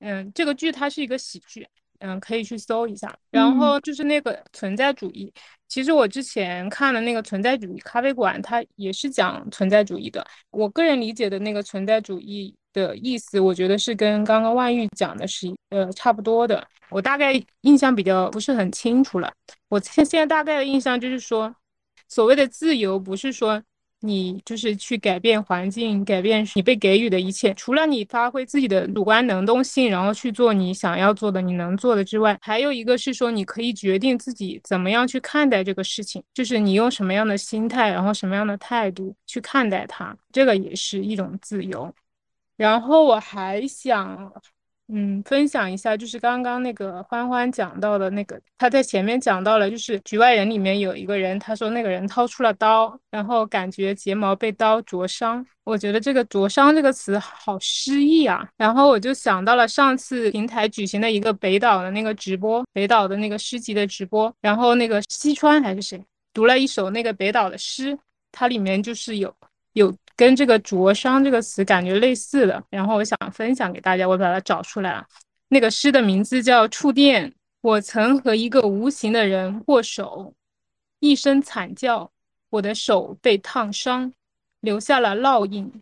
[0.00, 1.66] 嗯，这个剧它是一个喜剧。
[2.00, 3.12] 嗯，可以去搜一下。
[3.28, 5.32] 然后就是那个存在主义，
[5.66, 10.24] 其实我之前看的那个存在主义咖啡馆，它也是讲存在主义的。
[10.50, 16.64] 我个人理解的那个存在主义的意思，我觉得是跟刚刚万玉讲的是呃差不多的。
[16.88, 19.32] 我大概印象比较不是很清楚了。
[19.68, 21.52] 我现现在大概的印象就是说，
[22.06, 23.60] 所谓的自由，不是说。
[24.00, 27.52] 你就是去改变环境，改变你被给予的一切。
[27.54, 41.92] 除了你发挥自己的主观能动性，然后去做你想要做的、你能做的之外，还有一个是说，你可以决定自己怎么样去看待这个事情，就是你用什么样的心态，然后什么样的态度去看待它，这个也是一种自由。
[42.56, 44.32] 然后我还想
[44.90, 55.44] 嗯，分享一下，就是刚刚那个欢欢讲到的那个，他在前面讲到了，就是《局外人》里面有一个人，他说那个人掏出了刀，然后感觉睫毛被刀灼伤。
[55.64, 58.48] 我觉得这个“灼伤”这个词好诗意啊。
[58.56, 66.02] 然后我就想到了上次平台举行的一个北岛的那个直播，北岛的那个诗集的直播，然后那个西川还是谁
[66.32, 67.98] 读了一首那个北岛的诗，
[68.32, 69.36] 它里面就是有
[69.74, 69.94] 有。
[70.18, 75.06] 跟这个“灼伤”这个词感觉类似的，然后我想分享给大家，我把它找出来了。
[75.46, 77.30] 那个诗的名字叫《触电》。
[77.60, 80.34] 我曾和一个无形的人握手，
[81.00, 82.10] 一声惨叫，
[82.50, 84.12] 我的手被烫伤，
[84.60, 85.72] 留下了烙印。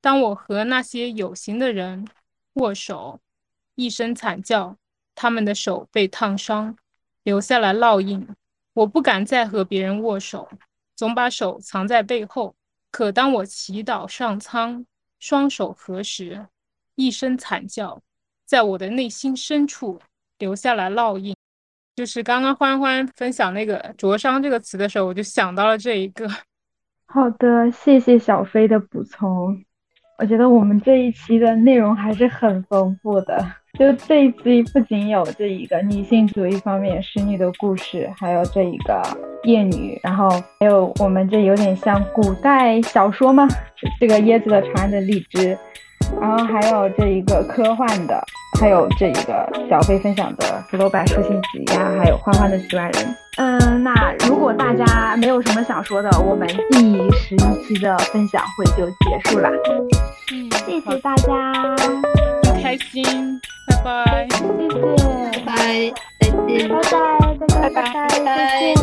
[0.00, 2.06] 当我和那些有形的人
[2.54, 3.20] 握手，
[3.76, 4.76] 一声惨叫，
[5.14, 6.76] 他们的手被烫伤，
[7.22, 8.26] 留下了烙印。
[8.74, 10.48] 我不敢再和别人握手，
[10.94, 12.55] 总把手藏在背后。
[12.96, 14.82] 可当我祈祷上苍，
[15.18, 16.46] 双手合十，
[16.94, 18.00] 一声惨叫，
[18.46, 20.00] 在我的内心深处
[20.38, 21.36] 留下了烙印。
[21.94, 26.26] 就是刚刚欢欢分享那个“灼伤”这个词的时候，我就想到了这一个。
[27.04, 29.62] 好的，谢谢小飞的补充。
[30.16, 33.56] 我觉得我们这一期的内容还是很丰富的。
[33.78, 39.02] 就这一期不仅有这一个女性主义方面使女的故事，还有这一个
[39.44, 43.46] 夜女，然后还有我们这有点像古代小说吗？
[44.00, 45.56] 这个椰子的长安的荔枝，
[46.20, 48.18] 然后还有这一个科幻的，
[48.58, 53.14] 还有这一个小飞分享的《福楼拜书信集》呀，还有欢欢的局外人。
[53.36, 59.50] 嗯，那如果大家没有什么想说的，我们第十一期的分享会就结束了。
[60.32, 61.52] 嗯，谢谢大家，
[62.78, 64.68] 心，拜拜，谢谢，
[65.32, 65.54] 拜拜，
[66.20, 66.94] 再见，拜拜，
[67.48, 68.18] 拜拜，再
[68.58, 68.74] 见。
[68.74, 68.82] 拜